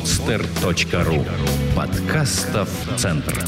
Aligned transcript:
podster.ru 0.00 1.26
Подкастов 1.76 2.68
Центр. 2.96 3.44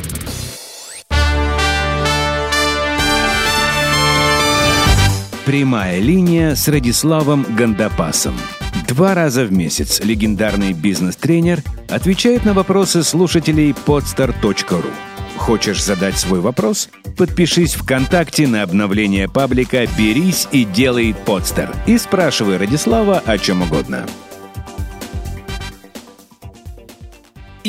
Прямая 5.46 5.98
линия 5.98 6.54
с 6.54 6.68
Радиславом 6.68 7.46
Гандапасом. 7.56 8.34
Два 8.86 9.14
раза 9.14 9.44
в 9.44 9.52
месяц 9.52 10.00
легендарный 10.00 10.74
бизнес-тренер 10.74 11.62
отвечает 11.88 12.44
на 12.44 12.52
вопросы 12.52 13.02
слушателей 13.02 13.70
podster.ru. 13.86 14.90
Хочешь 15.38 15.82
задать 15.82 16.18
свой 16.18 16.40
вопрос? 16.40 16.90
Подпишись 17.16 17.74
ВКонтакте 17.74 18.46
на 18.46 18.62
обновление 18.62 19.26
паблика 19.28 19.86
«Берись 19.96 20.48
и 20.52 20.64
делай 20.64 21.14
подстер» 21.14 21.74
и 21.86 21.96
спрашивай 21.96 22.58
Радислава 22.58 23.22
о 23.24 23.38
чем 23.38 23.62
угодно. 23.62 24.06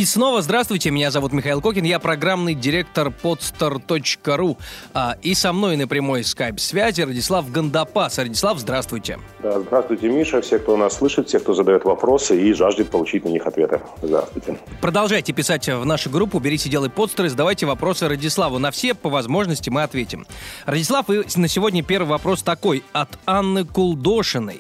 И 0.03 0.05
снова 0.05 0.41
здравствуйте, 0.41 0.91
меня 0.91 1.11
зовут 1.11 1.31
Михаил 1.31 1.61
Кокин, 1.61 1.85
я 1.85 1.97
программный 1.97 2.55
директор 2.55 3.07
podstar.ru. 3.07 4.57
А, 4.93 5.15
и 5.21 5.33
со 5.33 5.53
мной 5.53 5.77
на 5.77 5.87
прямой 5.87 6.25
скайп-связи 6.25 7.03
Радислав 7.03 7.49
Гандапас. 7.49 8.17
Радислав, 8.17 8.59
здравствуйте. 8.59 9.17
Да, 9.41 9.61
здравствуйте, 9.61 10.09
Миша, 10.09 10.41
все, 10.41 10.59
кто 10.59 10.75
нас 10.75 10.97
слышит, 10.97 11.29
все, 11.29 11.39
кто 11.39 11.53
задает 11.53 11.85
вопросы 11.85 12.37
и 12.37 12.51
жаждет 12.51 12.89
получить 12.89 13.23
на 13.23 13.29
них 13.29 13.47
ответы. 13.47 13.79
Здравствуйте. 14.01 14.57
Продолжайте 14.81 15.31
писать 15.31 15.69
в 15.69 15.85
нашу 15.85 16.09
группу 16.09 16.37
«Берите, 16.39 16.69
делай 16.69 16.89
подстеры», 16.89 17.29
задавайте 17.29 17.65
вопросы 17.65 18.09
Радиславу. 18.09 18.59
На 18.59 18.71
все 18.71 18.95
по 18.95 19.09
возможности 19.09 19.69
мы 19.69 19.83
ответим. 19.83 20.27
Радислав, 20.65 21.09
и 21.11 21.23
на 21.37 21.47
сегодня 21.47 21.81
первый 21.81 22.09
вопрос 22.09 22.43
такой 22.43 22.83
от 22.91 23.07
Анны 23.25 23.63
Кулдошиной. 23.63 24.59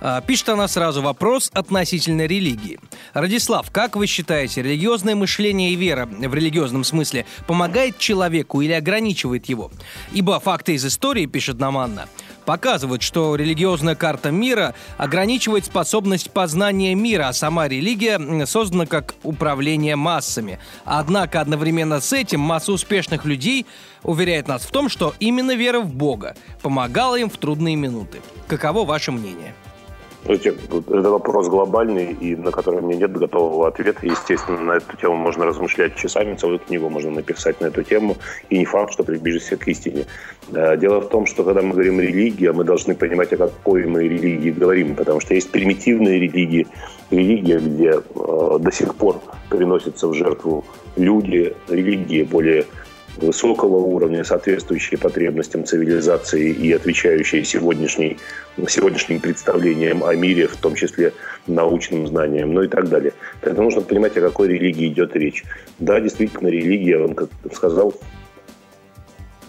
А, 0.00 0.20
пишет 0.20 0.48
она 0.48 0.68
сразу 0.68 1.02
вопрос 1.02 1.50
относительно 1.52 2.26
религии. 2.26 2.78
Радислав, 3.12 3.70
как 3.70 3.96
вы 3.96 4.06
считаете, 4.06 4.62
религиозное 4.62 5.14
мышление 5.14 5.70
и 5.72 5.76
вера 5.76 6.06
в 6.06 6.34
религиозном 6.34 6.84
смысле 6.84 7.26
помогает 7.46 7.98
человеку 7.98 8.60
или 8.60 8.72
ограничивает 8.72 9.46
его? 9.46 9.70
Ибо 10.12 10.40
факты 10.40 10.74
из 10.74 10.84
истории, 10.84 11.26
пишет 11.26 11.58
нам 11.58 11.76
Анна, 11.76 12.08
показывают, 12.46 13.02
что 13.02 13.36
религиозная 13.36 13.94
карта 13.94 14.30
мира 14.30 14.74
ограничивает 14.96 15.66
способность 15.66 16.30
познания 16.30 16.94
мира, 16.94 17.28
а 17.28 17.32
сама 17.32 17.68
религия 17.68 18.46
создана 18.46 18.86
как 18.86 19.14
управление 19.22 19.96
массами. 19.96 20.58
Однако 20.84 21.40
одновременно 21.40 22.00
с 22.00 22.12
этим 22.12 22.40
масса 22.40 22.72
успешных 22.72 23.24
людей 23.24 23.66
уверяет 24.02 24.48
нас 24.48 24.62
в 24.62 24.70
том, 24.70 24.88
что 24.88 25.14
именно 25.20 25.54
вера 25.54 25.80
в 25.80 25.92
Бога 25.92 26.34
помогала 26.62 27.16
им 27.16 27.28
в 27.28 27.36
трудные 27.36 27.76
минуты. 27.76 28.20
Каково 28.48 28.84
ваше 28.84 29.12
мнение? 29.12 29.54
Это 30.26 31.10
вопрос 31.10 31.48
глобальный, 31.48 32.12
и 32.12 32.36
на 32.36 32.50
который 32.50 32.82
меня 32.82 33.00
нет 33.00 33.12
готового 33.12 33.68
ответа. 33.68 34.06
Естественно, 34.06 34.60
на 34.60 34.72
эту 34.72 34.96
тему 34.96 35.16
можно 35.16 35.46
размышлять 35.46 35.96
часами, 35.96 36.34
целую 36.34 36.58
книгу 36.58 36.88
можно 36.90 37.10
написать 37.10 37.60
на 37.60 37.66
эту 37.66 37.82
тему, 37.82 38.16
и 38.50 38.58
не 38.58 38.64
факт, 38.64 38.92
что 38.92 39.02
приближишься 39.02 39.56
к 39.56 39.66
истине. 39.68 40.06
Дело 40.48 41.00
в 41.00 41.08
том, 41.08 41.26
что 41.26 41.42
когда 41.42 41.62
мы 41.62 41.72
говорим 41.72 42.00
религия, 42.00 42.52
мы 42.52 42.64
должны 42.64 42.94
понимать, 42.94 43.32
о 43.32 43.38
какой 43.38 43.86
мы 43.86 44.04
религии 44.04 44.50
говорим, 44.50 44.94
потому 44.94 45.20
что 45.20 45.34
есть 45.34 45.50
примитивные 45.50 46.20
религии, 46.20 46.66
религия, 47.10 47.58
где 47.58 47.90
э, 47.90 48.58
до 48.60 48.72
сих 48.72 48.94
пор 48.94 49.20
приносятся 49.48 50.08
в 50.08 50.14
жертву 50.14 50.64
люди, 50.96 51.54
религии 51.68 52.22
более 52.22 52.66
высокого 53.22 53.76
уровня, 53.76 54.24
соответствующие 54.24 54.98
потребностям 54.98 55.64
цивилизации 55.64 56.50
и 56.50 56.72
отвечающие 56.72 57.44
сегодняшней, 57.44 58.18
сегодняшним 58.68 59.20
представлениям 59.20 60.04
о 60.04 60.14
мире, 60.14 60.46
в 60.46 60.56
том 60.56 60.74
числе 60.74 61.12
научным 61.46 62.06
знаниям, 62.06 62.52
ну 62.52 62.62
и 62.62 62.68
так 62.68 62.88
далее. 62.88 63.12
Тогда 63.40 63.62
нужно 63.62 63.82
понимать, 63.82 64.16
о 64.16 64.20
какой 64.20 64.48
религии 64.48 64.88
идет 64.88 65.14
речь. 65.16 65.44
Да, 65.78 66.00
действительно, 66.00 66.48
религия, 66.48 66.98
он 66.98 67.14
как 67.14 67.28
сказал 67.52 67.94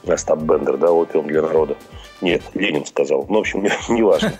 Остап 0.08 0.42
Бендер, 0.42 0.78
да, 0.78 0.92
опиум 0.92 1.28
для 1.28 1.42
народа. 1.42 1.78
Нет, 2.22 2.42
Ленин 2.54 2.86
сказал. 2.86 3.26
Ну, 3.30 3.36
в 3.36 3.40
общем, 3.40 3.68
не 3.90 4.04
важно. 4.04 4.34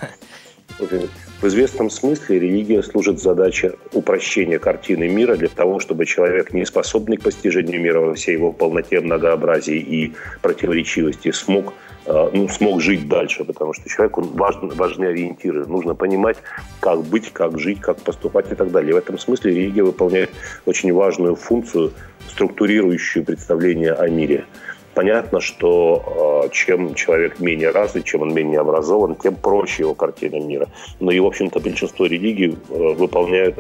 В 0.82 1.48
известном 1.48 1.90
смысле 1.90 2.40
религия 2.40 2.82
служит 2.82 3.20
задаче 3.20 3.74
упрощения 3.94 4.60
картины 4.60 5.08
мира 5.08 5.36
для 5.36 5.48
того, 5.48 5.80
чтобы 5.80 6.06
человек, 6.06 6.54
не 6.54 6.66
способный 6.66 7.18
к 7.18 7.24
постижению 7.24 7.82
мира 7.82 8.00
во 8.00 8.16
всей 8.16 8.34
его 8.34 8.52
полноте, 8.52 9.00
многообразии 9.00 9.78
и 9.78 10.14
противоречивости, 10.42 11.32
смог 11.32 11.74
э, 12.06 12.30
ну, 12.34 12.48
смог 12.50 12.82
жить 12.82 13.08
дальше, 13.08 13.44
потому 13.44 13.74
что 13.74 13.88
человеку 13.90 14.22
важны, 14.22 14.70
важны 14.74 15.06
ориентиры. 15.06 15.66
Нужно 15.66 15.94
понимать, 15.96 16.38
как 16.80 17.04
быть, 17.04 17.32
как 17.32 17.60
жить, 17.60 17.80
как 17.80 17.98
поступать 18.02 18.52
и 18.52 18.56
так 18.56 18.72
далее. 18.72 18.94
В 18.94 18.98
этом 18.98 19.20
смысле 19.20 19.52
религия 19.52 19.84
выполняет 19.84 20.32
очень 20.66 20.92
важную 20.94 21.36
функцию, 21.36 21.92
структурирующую 22.30 23.26
представление 23.26 23.94
о 23.94 24.08
мире. 24.10 24.46
Понятно, 24.94 25.40
что 25.40 26.44
э, 26.46 26.50
чем 26.54 26.96
человек 26.96 27.40
менее 27.40 27.72
развит, 27.72 28.04
чем 28.04 28.24
он 28.24 28.34
менее 28.34 28.60
образован, 28.60 29.16
тем 29.16 29.36
проще 29.36 29.84
его 29.84 29.96
картина 29.96 30.36
мира. 30.36 30.68
Но 31.00 31.12
и, 31.12 31.20
в 31.20 31.26
общем-то, 31.26 31.60
большинство 31.62 32.06
религий 32.06 32.58
э, 32.70 32.74
выполняют 32.74 33.58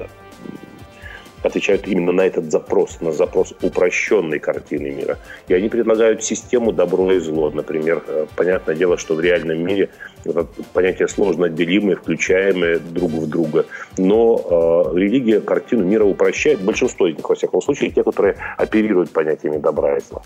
отвечают 1.43 1.87
именно 1.87 2.11
на 2.11 2.21
этот 2.21 2.51
запрос, 2.51 3.01
на 3.01 3.11
запрос 3.11 3.53
упрощенной 3.61 4.39
картины 4.39 4.91
мира. 4.91 5.17
И 5.47 5.53
они 5.53 5.69
предлагают 5.69 6.23
систему 6.23 6.71
добро 6.71 7.11
и 7.11 7.19
зло. 7.19 7.49
Например, 7.51 8.03
э, 8.07 8.25
понятное 8.35 8.75
дело, 8.75 8.97
что 8.97 9.15
в 9.15 9.21
реальном 9.21 9.63
мире 9.63 9.89
это 10.23 10.45
понятие 10.73 11.07
сложно 11.07 11.47
отделимое, 11.47 11.95
включаемое 11.95 12.79
друг 12.79 13.11
в 13.11 13.27
друга. 13.27 13.65
Но 13.97 14.91
э, 14.93 14.97
религия 14.97 15.41
картину 15.41 15.83
мира 15.83 16.05
упрощает. 16.05 16.61
Большинство 16.61 17.07
из 17.07 17.15
них, 17.15 17.27
во 17.27 17.35
всяком 17.35 17.61
случае, 17.61 17.91
те, 17.91 18.03
которые 18.03 18.35
оперируют 18.57 19.11
понятиями 19.11 19.57
добра 19.57 19.97
и 19.97 20.01
зла. 20.01 20.21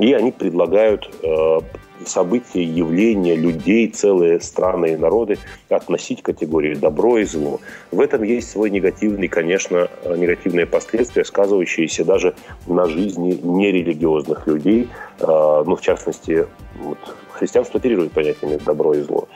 И 0.00 0.12
они 0.12 0.32
предлагают 0.32 1.08
э, 1.22 1.58
события, 2.04 2.62
явления, 2.62 3.34
людей, 3.34 3.88
целые 3.88 4.40
страны 4.40 4.92
и 4.92 4.96
народы 4.96 5.38
относить 5.68 6.22
к 6.22 6.26
категории 6.26 6.74
добро 6.74 7.18
и 7.18 7.24
зло. 7.24 7.60
В 7.90 8.00
этом 8.00 8.22
есть 8.22 8.50
свой 8.50 8.70
негативный, 8.70 9.28
конечно, 9.28 9.88
негативные 10.04 10.66
последствия, 10.66 11.24
сказывающиеся 11.24 12.04
даже 12.04 12.34
на 12.66 12.86
жизни 12.86 13.38
нерелигиозных 13.42 14.46
людей. 14.46 14.88
А, 15.20 15.64
ну, 15.64 15.76
в 15.76 15.80
частности, 15.80 16.46
вот, 16.78 16.98
христианство 17.36 17.78
оперирует 17.78 18.12
понятиями 18.12 18.58
добро 18.64 18.94
и 18.94 19.02
зло 19.02 19.28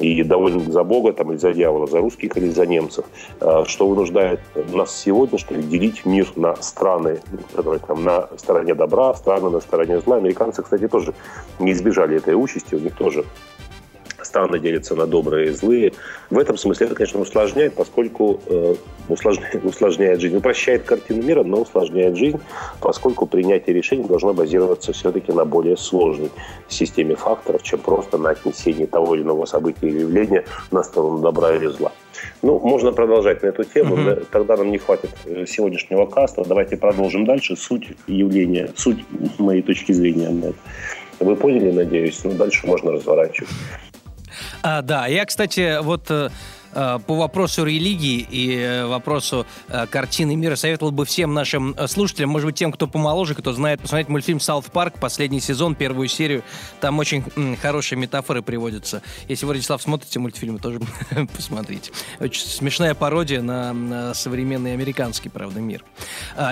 и 0.00 0.22
доволен 0.22 0.70
за 0.72 0.84
Бога 0.84 1.12
там, 1.12 1.32
или 1.32 1.38
за 1.38 1.52
дьявола, 1.52 1.86
за 1.86 1.98
русских 1.98 2.36
или 2.36 2.48
за 2.48 2.66
немцев, 2.66 3.04
а, 3.40 3.64
что 3.64 3.88
вынуждает 3.88 4.40
нас 4.72 4.96
сегодня, 4.96 5.38
что 5.38 5.54
ли, 5.54 5.62
делить 5.62 6.04
мир 6.04 6.28
на 6.36 6.56
страны, 6.56 7.20
которые 7.54 7.80
там 7.80 8.04
на 8.04 8.28
стороне 8.36 8.74
добра, 8.74 9.14
страны 9.14 9.50
на 9.50 9.60
стороне 9.60 10.00
зла. 10.00 10.16
Американцы, 10.16 10.62
кстати, 10.62 10.88
тоже 10.88 11.14
не 11.58 11.72
избежали 11.72 12.16
этой 12.16 12.34
участи, 12.34 12.74
у 12.74 12.78
них 12.78 12.94
тоже 12.96 13.24
страны 14.28 14.60
делятся 14.60 14.94
на 14.94 15.06
добрые 15.06 15.48
и 15.48 15.50
злые. 15.50 15.92
В 16.30 16.38
этом 16.38 16.56
смысле 16.56 16.86
это, 16.86 16.94
конечно, 16.94 17.20
усложняет, 17.20 17.74
поскольку 17.74 18.40
э, 18.46 18.74
усложняет, 19.08 19.64
усложняет 19.64 20.20
жизнь. 20.20 20.36
Упрощает 20.36 20.84
картину 20.84 21.22
мира, 21.22 21.42
но 21.42 21.62
усложняет 21.62 22.16
жизнь, 22.16 22.38
поскольку 22.80 23.26
принятие 23.26 23.74
решений 23.74 24.04
должно 24.04 24.32
базироваться 24.32 24.92
все-таки 24.92 25.32
на 25.32 25.44
более 25.44 25.76
сложной 25.76 26.30
системе 26.68 27.16
факторов, 27.16 27.62
чем 27.62 27.80
просто 27.80 28.18
на 28.18 28.30
отнесении 28.30 28.86
того 28.86 29.14
или 29.14 29.22
иного 29.22 29.46
события 29.46 29.88
или 29.88 30.00
явления 30.00 30.44
на 30.70 30.82
сторону 30.82 31.18
добра 31.18 31.56
или 31.56 31.66
зла. 31.66 31.92
Ну, 32.42 32.58
можно 32.60 32.92
продолжать 32.92 33.42
на 33.42 33.48
эту 33.48 33.64
тему. 33.64 33.96
Mm-hmm. 33.96 34.26
Тогда 34.30 34.56
нам 34.56 34.70
не 34.70 34.78
хватит 34.78 35.10
э, 35.24 35.46
сегодняшнего 35.46 36.06
каста. 36.06 36.44
Давайте 36.44 36.76
продолжим 36.76 37.24
дальше. 37.24 37.56
Суть 37.56 37.88
явления, 38.06 38.70
суть 38.76 39.04
моей 39.38 39.62
точки 39.62 39.92
зрения 39.92 40.28
на 40.28 40.46
это. 40.46 40.58
Вы 41.20 41.34
поняли, 41.36 41.70
надеюсь? 41.72 42.20
Ну, 42.24 42.32
дальше 42.32 42.66
можно 42.66 42.92
разворачивать. 42.92 43.50
А, 44.62 44.82
да, 44.82 45.06
я, 45.06 45.24
кстати, 45.24 45.80
вот 45.80 46.10
э, 46.10 46.30
по 46.72 47.16
вопросу 47.16 47.64
религии 47.64 48.26
и 48.30 48.56
э, 48.56 48.86
вопросу 48.86 49.46
э, 49.68 49.86
картины 49.86 50.36
мира 50.36 50.56
советовал 50.56 50.92
бы 50.92 51.04
всем 51.04 51.34
нашим 51.34 51.74
слушателям, 51.86 52.30
может 52.30 52.46
быть, 52.46 52.56
тем, 52.56 52.72
кто 52.72 52.86
помоложе, 52.86 53.34
кто 53.34 53.52
знает, 53.52 53.80
посмотреть 53.80 54.08
мультфильм 54.08 54.40
«Саут 54.40 54.66
Парк», 54.66 54.94
последний 55.00 55.40
сезон, 55.40 55.74
первую 55.74 56.08
серию. 56.08 56.42
Там 56.80 56.98
очень 56.98 57.24
хорошие 57.60 57.98
метафоры 57.98 58.42
приводятся. 58.42 59.02
Если 59.28 59.44
вы, 59.44 59.52
Владислав, 59.52 59.82
смотрите 59.82 60.18
мультфильмы, 60.18 60.58
тоже 60.58 60.80
посмотрите. 61.36 61.90
Очень 62.20 62.46
смешная 62.46 62.94
пародия 62.94 63.42
на, 63.42 64.14
современный 64.14 64.72
американский, 64.72 65.28
правда, 65.28 65.60
мир. 65.60 65.84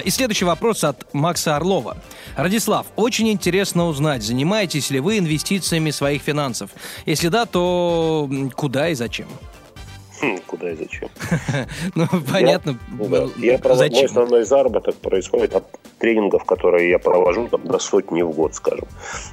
И 0.04 0.10
следующий 0.10 0.44
вопрос 0.44 0.84
от 0.84 1.12
Макса 1.12 1.56
Орлова. 1.56 1.96
Радислав, 2.36 2.86
очень 2.96 3.28
интересно 3.28 3.86
узнать, 3.86 4.22
занимаетесь 4.22 4.90
ли 4.90 5.00
вы 5.00 5.18
инвестициями 5.18 5.90
своих 5.90 6.22
финансов? 6.22 6.70
Если 7.04 7.28
да, 7.28 7.46
то 7.46 8.28
куда 8.54 8.88
и 8.88 8.94
зачем? 8.94 9.28
Хм, 10.20 10.38
куда 10.46 10.70
и 10.70 10.76
зачем? 10.76 11.08
Ну, 11.94 12.06
понятно. 12.32 12.78
Я, 13.36 13.58
да, 13.58 13.84
я, 13.84 13.90
мой 13.90 14.04
основной 14.04 14.44
заработок 14.44 14.96
происходит 14.96 15.54
от 15.54 15.64
тренингов, 15.98 16.44
которые 16.44 16.90
я 16.90 16.98
провожу, 16.98 17.48
там, 17.48 17.66
до 17.66 17.78
сотни 17.78 18.22
в 18.22 18.30
год, 18.30 18.54
скажем. 18.54 18.86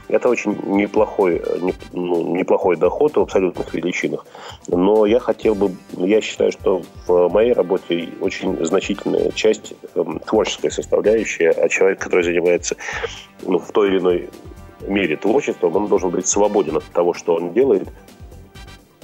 Это 0.07 0.30
очень 0.30 0.57
неплохой, 0.65 1.41
не, 1.62 1.74
ну, 1.94 2.35
неплохой 2.35 2.75
доход 2.77 3.15
в 3.15 3.21
абсолютных 3.21 3.74
величинах. 3.74 4.25
Но 4.68 5.06
я 5.06 5.19
хотел 5.19 5.56
бы, 5.56 5.71
я 5.97 6.21
считаю, 6.21 6.51
что 6.51 6.81
в 7.07 7.29
моей 7.29 7.53
работе 7.53 8.09
очень 8.21 8.63
значительная 8.65 9.31
часть 9.31 9.74
э, 9.95 10.03
творческая 10.25 10.71
составляющая, 10.71 11.51
а 11.51 11.69
человек, 11.69 12.00
который 12.00 12.24
занимается 12.24 12.75
ну, 13.44 13.59
в 13.59 13.71
той 13.71 13.89
или 13.89 14.00
иной 14.00 14.29
мере 14.88 15.15
творчеством, 15.15 15.75
он 15.75 15.88
должен 15.88 16.09
быть 16.09 16.27
свободен 16.27 16.77
от 16.77 16.86
того, 16.86 17.13
что 17.13 17.36
он 17.36 17.53
делает, 17.53 17.88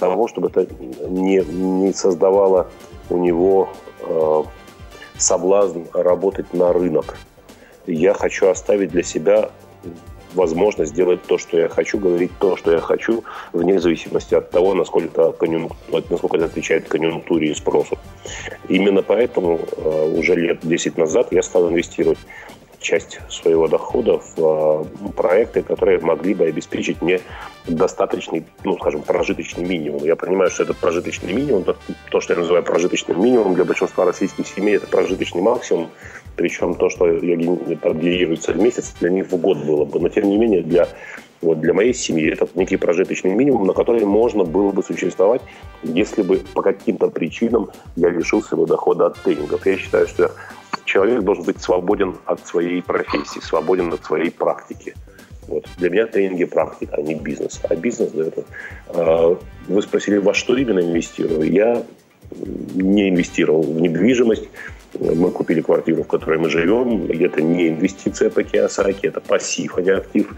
того, 0.00 0.26
чтобы 0.26 0.48
это 0.48 0.66
не, 1.08 1.38
не 1.38 1.92
создавало 1.92 2.68
у 3.10 3.18
него 3.18 3.68
э, 4.00 4.42
соблазн 5.18 5.82
работать 5.92 6.52
на 6.54 6.72
рынок. 6.72 7.16
Я 7.86 8.14
хочу 8.14 8.48
оставить 8.48 8.90
для 8.90 9.02
себя 9.02 9.50
возможность 10.34 10.92
сделать 10.92 11.22
то, 11.24 11.38
что 11.38 11.58
я 11.58 11.68
хочу, 11.68 11.98
говорить 11.98 12.30
то, 12.38 12.56
что 12.56 12.72
я 12.72 12.80
хочу, 12.80 13.24
вне 13.52 13.80
зависимости 13.80 14.34
от 14.34 14.50
того, 14.50 14.74
насколько 14.74 15.08
это, 15.08 15.46
насколько 16.10 16.36
это 16.36 16.46
отвечает 16.46 16.88
конъюнктуре 16.88 17.50
и 17.50 17.54
спросу. 17.54 17.98
Именно 18.68 19.02
поэтому 19.02 19.58
э, 19.76 20.14
уже 20.16 20.34
лет 20.36 20.60
10 20.62 20.98
назад 20.98 21.32
я 21.32 21.42
стал 21.42 21.68
инвестировать 21.68 22.18
часть 22.80 23.20
своего 23.28 23.68
дохода 23.68 24.18
в 24.18 24.84
э, 25.06 25.12
проекты, 25.12 25.62
которые 25.62 26.00
могли 26.00 26.34
бы 26.34 26.44
обеспечить 26.44 27.02
мне 27.02 27.20
достаточный, 27.66 28.44
ну, 28.64 28.76
скажем, 28.78 29.02
прожиточный 29.02 29.64
минимум. 29.64 30.02
Я 30.04 30.16
понимаю, 30.16 30.50
что 30.50 30.62
это 30.62 30.74
прожиточный 30.74 31.32
минимум, 31.32 31.64
то, 31.64 31.76
то 32.10 32.20
что 32.20 32.32
я 32.32 32.40
называю 32.40 32.64
прожиточным 32.64 33.22
минимумом 33.22 33.54
для 33.54 33.64
большинства 33.64 34.04
российских 34.04 34.46
семей, 34.46 34.76
это 34.76 34.86
прожиточный 34.86 35.42
максимум, 35.42 35.90
причем 36.36 36.74
то, 36.74 36.88
что 36.88 37.06
генерируется 37.06 38.52
в 38.52 38.56
месяц, 38.56 38.94
для 39.00 39.10
них 39.10 39.30
в 39.30 39.36
год 39.36 39.58
было 39.58 39.84
бы. 39.84 40.00
Но, 40.00 40.08
тем 40.08 40.28
не 40.28 40.38
менее, 40.38 40.62
для 40.62 40.88
вот 41.42 41.60
для 41.60 41.72
моей 41.72 41.94
семьи 41.94 42.30
это 42.30 42.48
некий 42.54 42.76
прожиточный 42.76 43.34
минимум, 43.34 43.66
на 43.66 43.72
который 43.72 44.04
можно 44.04 44.44
было 44.44 44.72
бы 44.72 44.82
существовать, 44.82 45.40
если 45.82 46.22
бы 46.22 46.40
по 46.54 46.62
каким-то 46.62 47.08
причинам 47.08 47.70
я 47.96 48.10
лишился 48.10 48.56
бы 48.56 48.66
дохода 48.66 49.06
от 49.06 49.16
тренингов. 49.22 49.64
Я 49.66 49.76
считаю, 49.78 50.06
что 50.06 50.32
человек 50.90 51.22
должен 51.22 51.44
быть 51.44 51.60
свободен 51.60 52.16
от 52.26 52.46
своей 52.46 52.82
профессии, 52.82 53.40
свободен 53.40 53.92
от 53.92 54.04
своей 54.04 54.30
практики. 54.30 54.94
Вот. 55.46 55.66
Для 55.78 55.90
меня 55.90 56.06
тренинги 56.06 56.44
практика, 56.44 56.96
а 56.96 57.02
не 57.02 57.14
бизнес. 57.14 57.60
А 57.68 57.76
бизнес 57.76 58.10
да, 58.10 58.24
это... 58.24 58.44
Э, 58.88 59.36
вы 59.68 59.82
спросили, 59.82 60.18
во 60.18 60.34
что 60.34 60.56
именно 60.56 60.80
инвестирую? 60.80 61.50
Я 61.50 61.84
не 62.30 63.08
инвестировал 63.08 63.62
в 63.62 63.80
недвижимость, 63.80 64.48
мы 64.98 65.30
купили 65.30 65.60
квартиру, 65.60 66.02
в 66.02 66.06
которой 66.06 66.38
мы 66.38 66.50
живем. 66.50 67.06
Это 67.06 67.42
не 67.42 67.68
инвестиция 67.68 68.28
по 68.28 68.42
Киосаки, 68.42 69.06
это 69.06 69.20
пассив, 69.20 69.78
а 69.78 69.82
не 69.82 69.90
актив. 69.90 70.34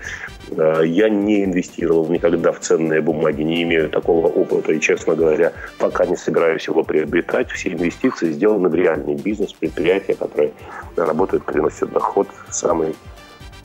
А, 0.56 0.82
я 0.82 1.08
не 1.08 1.44
инвестировал 1.44 2.06
никогда 2.08 2.52
в 2.52 2.60
ценные 2.60 3.00
бумаги, 3.00 3.42
не 3.42 3.62
имею 3.62 3.88
такого 3.88 4.26
опыта. 4.26 4.72
И, 4.72 4.80
честно 4.80 5.14
говоря, 5.14 5.52
пока 5.78 6.04
не 6.04 6.16
собираюсь 6.16 6.66
его 6.66 6.82
приобретать. 6.84 7.50
Все 7.50 7.70
инвестиции 7.70 8.32
сделаны 8.32 8.68
в 8.68 8.74
реальный 8.74 9.14
бизнес, 9.14 9.52
предприятия, 9.54 10.14
которые 10.14 10.52
работают, 10.96 11.44
приносят 11.44 11.90
доход. 11.90 12.28
Самый 12.50 12.94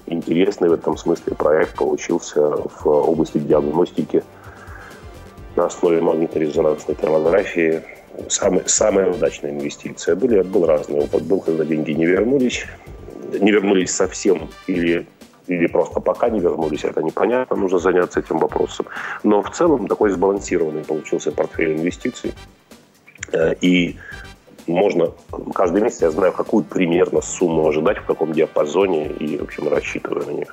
интересный 0.05 0.69
в 0.69 0.73
этом 0.73 0.95
смысле 0.95 1.35
проект 1.35 1.75
получился 1.75 2.41
в 2.41 2.87
области 2.87 3.39
диагностики 3.39 4.23
на 5.57 5.65
основе 5.65 5.99
магнитно-резонансной 5.99 6.95
томографии 6.95 7.83
самая, 8.29 8.63
самая 8.65 9.11
удачная 9.11 9.51
инвестиция. 9.51 10.15
Были, 10.15 10.41
был 10.41 10.65
разный 10.65 10.99
опыт. 10.99 11.23
Был, 11.23 11.39
когда 11.39 11.65
деньги 11.65 11.91
не 11.91 12.05
вернулись, 12.05 12.65
не 13.39 13.51
вернулись 13.51 13.91
совсем 13.91 14.49
или 14.67 15.07
или 15.47 15.67
просто 15.67 16.01
пока 16.01 16.29
не 16.29 16.41
вернулись, 16.41 16.83
это 16.83 17.01
непонятно, 17.01 17.55
нужно 17.55 17.79
заняться 17.79 18.19
этим 18.19 18.37
вопросом. 18.37 18.85
Но 19.23 19.41
в 19.41 19.49
целом 19.51 19.87
такой 19.87 20.09
сбалансированный 20.09 20.83
получился 20.83 21.31
портфель 21.31 21.77
инвестиций. 21.77 22.33
Э, 23.31 23.53
и 23.61 23.95
можно 24.67 25.13
каждый 25.53 25.81
месяц 25.81 26.01
я 26.01 26.11
знаю, 26.11 26.33
какую 26.33 26.65
примерно 26.65 27.21
сумму 27.21 27.67
ожидать, 27.67 27.97
в 27.99 28.05
каком 28.05 28.33
диапазоне, 28.33 29.07
и, 29.07 29.37
в 29.37 29.43
общем, 29.43 29.69
рассчитываю 29.69 30.25
на 30.25 30.31
нее. 30.31 30.47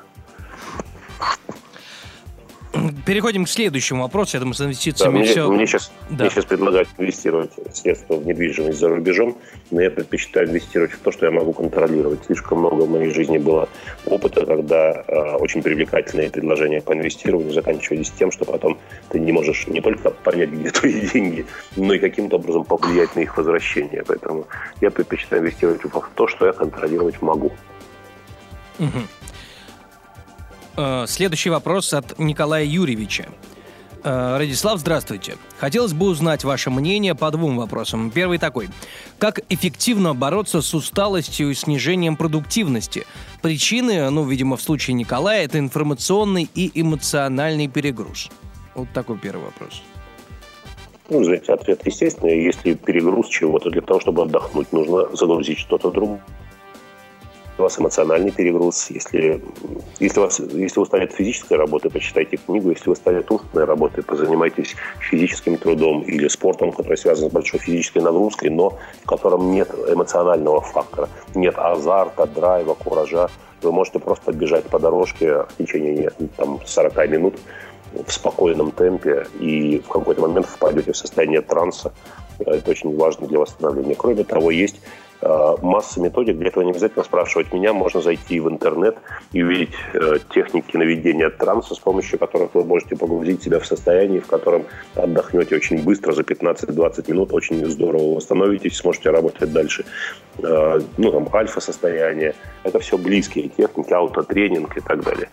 Переходим 3.06 3.44
к 3.44 3.48
следующему 3.48 4.02
вопросу. 4.02 4.36
Я 4.36 4.40
думаю, 4.40 4.54
с 4.54 4.60
инвестициями 4.60 5.12
да, 5.12 5.18
мне, 5.18 5.26
все... 5.26 5.50
Мне 5.50 5.66
сейчас, 5.66 5.92
да. 6.10 6.24
мне 6.24 6.30
сейчас 6.30 6.44
предлагают 6.44 6.88
инвестировать 6.98 7.52
средства 7.72 8.16
в 8.16 8.26
недвижимость 8.26 8.78
за 8.78 8.88
рубежом, 8.88 9.36
но 9.70 9.80
я 9.80 9.90
предпочитаю 9.90 10.48
инвестировать 10.48 10.92
в 10.92 10.98
то, 10.98 11.12
что 11.12 11.26
я 11.26 11.32
могу 11.32 11.52
контролировать. 11.52 12.24
Слишком 12.26 12.58
много 12.60 12.82
в 12.82 12.90
моей 12.90 13.12
жизни 13.12 13.38
было 13.38 13.68
опыта, 14.06 14.44
когда 14.46 15.04
э, 15.06 15.36
очень 15.36 15.62
привлекательные 15.62 16.30
предложения 16.30 16.80
по 16.80 16.92
инвестированию 16.92 17.52
заканчивались 17.52 18.10
тем, 18.10 18.32
что 18.32 18.44
потом 18.44 18.78
ты 19.10 19.20
не 19.20 19.32
можешь 19.32 19.66
не 19.66 19.80
только 19.80 20.10
понять, 20.10 20.50
где 20.50 20.70
твои 20.70 21.00
деньги, 21.12 21.46
но 21.76 21.94
и 21.94 21.98
каким-то 21.98 22.36
образом 22.36 22.64
повлиять 22.64 23.14
на 23.16 23.20
их 23.20 23.36
возвращение. 23.36 24.04
Поэтому 24.06 24.46
я 24.80 24.90
предпочитаю 24.90 25.42
инвестировать 25.42 25.82
в 25.84 26.08
то, 26.14 26.26
что 26.26 26.46
я 26.46 26.52
контролировать 26.52 27.20
могу. 27.22 27.52
Угу. 28.78 29.23
Э, 30.76 31.04
следующий 31.06 31.50
вопрос 31.50 31.92
от 31.94 32.18
Николая 32.18 32.64
Юрьевича. 32.64 33.26
Э, 34.02 34.36
Радислав, 34.38 34.78
здравствуйте. 34.80 35.36
Хотелось 35.58 35.92
бы 35.92 36.06
узнать 36.06 36.44
ваше 36.44 36.70
мнение 36.70 37.14
по 37.14 37.30
двум 37.30 37.56
вопросам. 37.56 38.10
Первый 38.10 38.38
такой. 38.38 38.68
Как 39.18 39.40
эффективно 39.48 40.14
бороться 40.14 40.62
с 40.62 40.74
усталостью 40.74 41.50
и 41.50 41.54
снижением 41.54 42.16
продуктивности? 42.16 43.06
Причины, 43.40 44.10
ну, 44.10 44.24
видимо, 44.24 44.56
в 44.56 44.62
случае 44.62 44.94
Николая, 44.94 45.44
это 45.44 45.58
информационный 45.58 46.48
и 46.54 46.70
эмоциональный 46.74 47.68
перегруз. 47.68 48.30
Вот 48.74 48.88
такой 48.92 49.16
первый 49.18 49.44
вопрос. 49.44 49.82
Ну, 51.08 51.22
знаете, 51.22 51.52
ответ 51.52 51.86
естественный. 51.86 52.44
Если 52.44 52.74
перегруз 52.74 53.28
чего-то 53.28 53.70
для 53.70 53.82
того, 53.82 54.00
чтобы 54.00 54.22
отдохнуть, 54.22 54.72
нужно 54.72 55.14
загрузить 55.14 55.58
что-то 55.58 55.90
другое 55.90 56.20
у 57.58 57.62
вас 57.62 57.78
эмоциональный 57.78 58.32
перегруз, 58.32 58.90
если, 58.90 59.40
если, 60.00 60.20
вас, 60.20 60.40
если 60.40 60.80
от 60.80 61.12
физической 61.12 61.56
работы, 61.56 61.88
почитайте 61.88 62.36
книгу, 62.36 62.70
если 62.70 62.90
от 62.90 63.30
умственной 63.30 63.64
работы, 63.64 64.02
позанимайтесь 64.02 64.74
физическим 65.00 65.56
трудом 65.56 66.02
или 66.02 66.26
спортом, 66.28 66.72
который 66.72 66.96
связан 66.96 67.30
с 67.30 67.32
большой 67.32 67.60
физической 67.60 67.98
нагрузкой, 67.98 68.50
но 68.50 68.78
в 69.02 69.06
котором 69.06 69.52
нет 69.52 69.70
эмоционального 69.88 70.60
фактора, 70.60 71.08
нет 71.34 71.54
азарта, 71.56 72.26
драйва, 72.26 72.74
куража. 72.74 73.28
Вы 73.62 73.72
можете 73.72 73.98
просто 73.98 74.32
бежать 74.32 74.64
по 74.64 74.78
дорожке 74.78 75.44
в 75.44 75.48
течение 75.58 76.10
там, 76.36 76.60
40 76.64 77.08
минут 77.08 77.34
в 78.06 78.12
спокойном 78.12 78.72
темпе 78.72 79.26
и 79.38 79.78
в 79.78 79.88
какой-то 79.88 80.20
момент 80.22 80.46
впадете 80.46 80.92
в 80.92 80.96
состояние 80.96 81.40
транса. 81.40 81.92
Это 82.40 82.70
очень 82.70 82.96
важно 82.96 83.28
для 83.28 83.38
восстановления. 83.38 83.94
Кроме 83.94 84.24
того, 84.24 84.50
есть 84.50 84.80
масса 85.62 86.00
методик. 86.00 86.38
Для 86.38 86.48
этого 86.48 86.64
не 86.64 86.70
обязательно 86.70 87.04
спрашивать 87.04 87.52
меня. 87.52 87.72
Можно 87.72 88.00
зайти 88.00 88.40
в 88.40 88.48
интернет 88.48 88.96
и 89.32 89.42
увидеть 89.42 89.70
э, 89.94 90.18
техники 90.34 90.76
наведения 90.76 91.30
транса, 91.30 91.74
с 91.74 91.78
помощью 91.78 92.18
которых 92.18 92.54
вы 92.54 92.64
можете 92.64 92.96
погрузить 92.96 93.42
себя 93.42 93.58
в 93.58 93.66
состояние, 93.66 94.20
в 94.20 94.26
котором 94.26 94.64
отдохнете 94.94 95.56
очень 95.56 95.82
быстро, 95.82 96.12
за 96.12 96.22
15-20 96.22 97.10
минут, 97.10 97.32
очень 97.32 97.64
здорово 97.66 98.16
восстановитесь, 98.16 98.76
сможете 98.76 99.10
работать 99.10 99.52
дальше. 99.52 99.84
Э, 100.42 100.80
ну, 100.96 101.10
там, 101.12 101.28
альфа-состояние. 101.32 102.34
Это 102.62 102.78
все 102.78 102.98
близкие 102.98 103.48
техники, 103.48 103.92
аутотренинг 103.92 104.76
и 104.76 104.80
так 104.80 105.02
далее. 105.04 105.28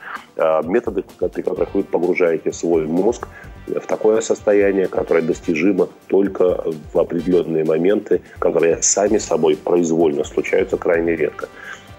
Методы, 0.64 1.04
при 1.04 1.42
которых 1.42 1.74
вы 1.74 1.84
погружаете 1.84 2.52
свой 2.52 2.86
мозг 2.86 3.28
в 3.68 3.86
такое 3.88 4.22
состояние, 4.22 4.88
которое 4.88 5.22
достижимо 5.22 5.90
только 6.08 6.64
в 6.94 7.00
определенные 7.00 7.64
моменты, 7.64 8.22
которые 8.40 8.82
сами 8.82 9.18
собой 9.18 9.56
произвольно 9.56 10.24
случаются 10.24 10.78
крайне 10.78 11.16
редко. 11.16 11.48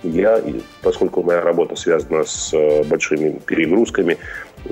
Я, 0.02 0.42
поскольку 0.82 1.22
моя 1.22 1.40
работа 1.42 1.76
связана 1.76 2.24
с 2.24 2.52
э, 2.52 2.82
большими 2.84 3.38
перегрузками 3.46 4.18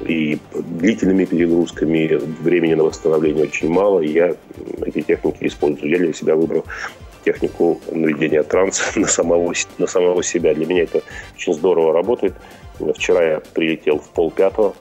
и 0.04 0.38
длительными 0.52 1.25
перегрузками, 1.25 2.20
времени 2.42 2.75
на 2.75 2.82
восстановление 2.82 3.44
очень 3.44 3.68
мало, 3.68 4.00
я 4.00 4.35
эти 4.85 5.02
техники 5.02 5.47
использую. 5.47 5.88
Я 5.88 5.99
для 5.99 6.12
себя 6.12 6.35
выбрал 6.35 6.64
технику 7.25 7.80
наведения 7.92 8.42
транса 8.42 8.82
на 8.99 9.06
самого, 9.06 9.54
на 9.78 9.87
самого 9.87 10.23
себя. 10.25 10.52
Для 10.52 10.66
меня 10.66 10.82
это 10.82 11.02
очень 11.37 11.54
здорово 11.54 11.92
работает. 11.92 12.35
Вчера 12.97 13.23
я 13.23 13.40
прилетел 13.54 13.99
в 13.99 14.09
полпятого, 14.09 14.75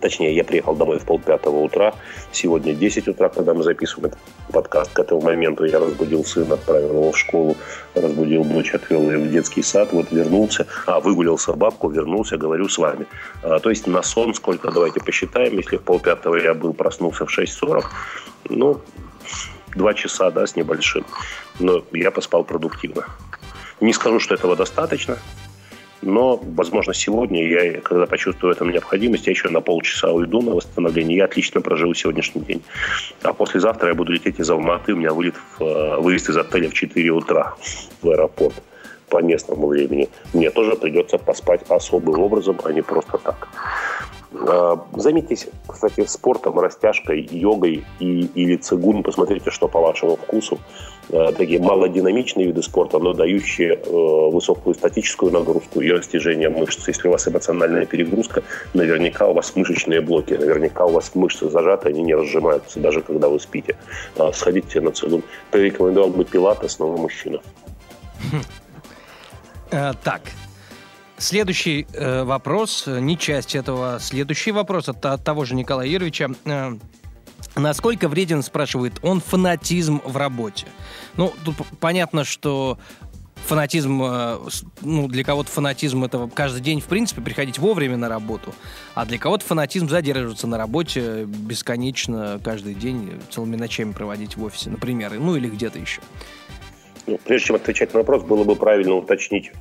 Точнее, 0.00 0.34
я 0.34 0.44
приехал 0.44 0.74
домой 0.74 0.98
в 0.98 1.04
полпятого 1.04 1.60
утра. 1.60 1.94
Сегодня 2.32 2.74
10 2.74 3.08
утра, 3.08 3.28
когда 3.28 3.54
мы 3.54 3.62
записываем 3.62 4.06
этот 4.06 4.18
подкаст. 4.52 4.92
К 4.92 5.00
этому 5.00 5.20
моменту 5.22 5.64
я 5.64 5.78
разбудил 5.78 6.24
сына, 6.24 6.54
отправил 6.54 6.90
его 6.90 7.12
в 7.12 7.18
школу, 7.18 7.56
разбудил 7.94 8.44
дочь, 8.44 8.74
отвел 8.74 9.10
ее 9.10 9.18
в 9.18 9.30
детский 9.30 9.62
сад. 9.62 9.92
Вот 9.92 10.12
вернулся, 10.12 10.66
а, 10.86 11.00
выгулял 11.00 11.38
собаку, 11.38 11.88
вернулся, 11.88 12.36
говорю 12.36 12.68
с 12.68 12.78
вами. 12.78 13.06
А, 13.42 13.58
то 13.58 13.70
есть 13.70 13.86
на 13.86 14.02
сон 14.02 14.34
сколько, 14.34 14.70
давайте 14.70 15.00
посчитаем. 15.00 15.56
Если 15.56 15.76
в 15.76 15.82
полпятого 15.82 16.36
я 16.36 16.54
был, 16.54 16.72
проснулся 16.72 17.26
в 17.26 17.38
6.40, 17.38 17.84
ну, 18.50 18.80
два 19.74 19.94
часа, 19.94 20.30
да, 20.30 20.46
с 20.46 20.56
небольшим. 20.56 21.04
Но 21.58 21.82
я 21.92 22.10
поспал 22.10 22.44
продуктивно. 22.44 23.06
Не 23.80 23.92
скажу, 23.92 24.20
что 24.20 24.34
этого 24.34 24.56
достаточно, 24.56 25.18
но, 26.02 26.36
возможно, 26.36 26.94
сегодня 26.94 27.46
я, 27.48 27.80
когда 27.80 28.06
почувствую 28.06 28.52
эту 28.52 28.64
необходимость, 28.64 29.26
я 29.26 29.32
еще 29.32 29.48
на 29.48 29.60
полчаса 29.60 30.12
уйду 30.12 30.42
на 30.42 30.54
восстановление, 30.54 31.18
я 31.18 31.24
отлично 31.24 31.60
проживу 31.60 31.94
сегодняшний 31.94 32.42
день. 32.42 32.62
А 33.22 33.32
послезавтра 33.32 33.88
я 33.88 33.94
буду 33.94 34.12
лететь 34.12 34.38
из 34.38 34.50
Алматы, 34.50 34.92
у 34.92 34.96
меня 34.96 35.12
вылет 35.12 35.34
в, 35.36 35.62
э, 35.62 36.00
выезд 36.00 36.28
из 36.28 36.36
отеля 36.36 36.68
в 36.68 36.74
4 36.74 37.10
утра 37.10 37.54
в 38.02 38.08
аэропорт 38.10 38.54
по 39.08 39.22
местному 39.22 39.68
времени. 39.68 40.08
Мне 40.34 40.50
тоже 40.50 40.76
придется 40.76 41.18
поспать 41.18 41.62
особым 41.68 42.20
образом, 42.20 42.58
а 42.64 42.72
не 42.72 42.82
просто 42.82 43.18
так. 43.18 43.48
А, 44.48 44.78
займитесь, 44.94 45.48
кстати, 45.66 46.04
спортом, 46.06 46.58
растяжкой, 46.58 47.26
йогой 47.30 47.84
и, 48.00 48.26
или 48.34 48.56
цигун. 48.56 49.02
Посмотрите, 49.02 49.50
что 49.50 49.68
по 49.68 49.80
вашему 49.80 50.16
вкусу. 50.16 50.58
А, 51.12 51.32
такие 51.32 51.60
малодинамичные 51.60 52.46
виды 52.46 52.62
спорта, 52.62 52.98
но 52.98 53.12
дающие 53.12 53.74
э, 53.74 54.30
высокую 54.30 54.74
статическую 54.74 55.32
нагрузку 55.32 55.80
и 55.80 55.90
растяжение 55.90 56.48
мышц. 56.48 56.86
Если 56.88 57.08
у 57.08 57.12
вас 57.12 57.28
эмоциональная 57.28 57.86
перегрузка, 57.86 58.42
наверняка 58.74 59.26
у 59.26 59.34
вас 59.34 59.54
мышечные 59.54 60.00
блоки, 60.00 60.34
наверняка 60.34 60.84
у 60.84 60.90
вас 60.90 61.14
мышцы 61.14 61.48
зажаты, 61.48 61.90
они 61.90 62.02
не 62.02 62.14
разжимаются, 62.14 62.80
даже 62.80 63.02
когда 63.02 63.28
вы 63.28 63.38
спите. 63.38 63.76
А, 64.18 64.32
сходите 64.32 64.80
на 64.80 64.90
цигун. 64.90 65.22
Порекомендовал 65.50 66.10
бы 66.10 66.24
пилатес, 66.24 66.78
но 66.78 66.96
мужчина. 66.96 67.40
Э, 69.70 69.92
так, 70.02 70.22
Следующий 71.18 71.86
э, 71.94 72.24
вопрос, 72.24 72.84
э, 72.86 73.00
не 73.00 73.16
часть 73.16 73.54
этого, 73.54 73.98
следующий 74.00 74.52
вопрос 74.52 74.90
от, 74.90 75.04
от 75.06 75.24
того 75.24 75.46
же 75.46 75.54
Николая 75.54 75.88
Юрьевича. 75.88 76.30
Э, 76.44 76.76
насколько 77.56 78.08
вреден, 78.08 78.42
спрашивает 78.42 78.94
он, 79.02 79.20
фанатизм 79.20 80.00
в 80.04 80.16
работе? 80.16 80.66
Ну, 81.16 81.32
тут 81.44 81.56
понятно, 81.80 82.24
что 82.24 82.78
фанатизм, 83.46 84.02
э, 84.02 84.38
ну, 84.82 85.08
для 85.08 85.24
кого-то 85.24 85.50
фанатизм 85.50 86.04
это 86.04 86.28
каждый 86.32 86.60
день, 86.60 86.80
в 86.80 86.86
принципе, 86.86 87.22
приходить 87.22 87.58
вовремя 87.58 87.96
на 87.96 88.08
работу, 88.08 88.54
а 88.94 89.06
для 89.06 89.18
кого-то 89.18 89.44
фанатизм 89.44 89.88
задерживаться 89.88 90.46
на 90.46 90.58
работе 90.58 91.24
бесконечно 91.24 92.40
каждый 92.42 92.74
день, 92.74 93.20
целыми 93.30 93.56
ночами 93.56 93.92
проводить 93.92 94.36
в 94.36 94.44
офисе, 94.44 94.70
например, 94.70 95.14
ну 95.18 95.36
или 95.36 95.48
где-то 95.48 95.78
еще. 95.78 96.00
Ну, 97.06 97.20
прежде 97.24 97.46
чем 97.46 97.56
отвечать 97.56 97.94
на 97.94 98.00
вопрос, 98.00 98.24
было 98.24 98.42
бы 98.42 98.56
правильно 98.56 98.94
уточнить, 98.94 99.52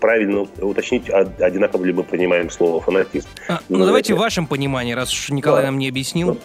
правильно 0.00 0.42
уточнить, 0.60 1.08
одинаково 1.08 1.84
ли 1.84 1.94
мы 1.94 2.02
понимаем 2.02 2.50
слово 2.50 2.82
фанатизм. 2.82 3.26
А, 3.48 3.60
ну, 3.70 3.86
давайте 3.86 4.14
в 4.14 4.18
вашем 4.18 4.46
понимании, 4.46 4.92
раз 4.92 5.10
уж 5.12 5.30
Николай 5.30 5.62
да. 5.62 5.68
нам 5.68 5.78
не 5.78 5.88
объяснил. 5.88 6.30
У 6.30 6.36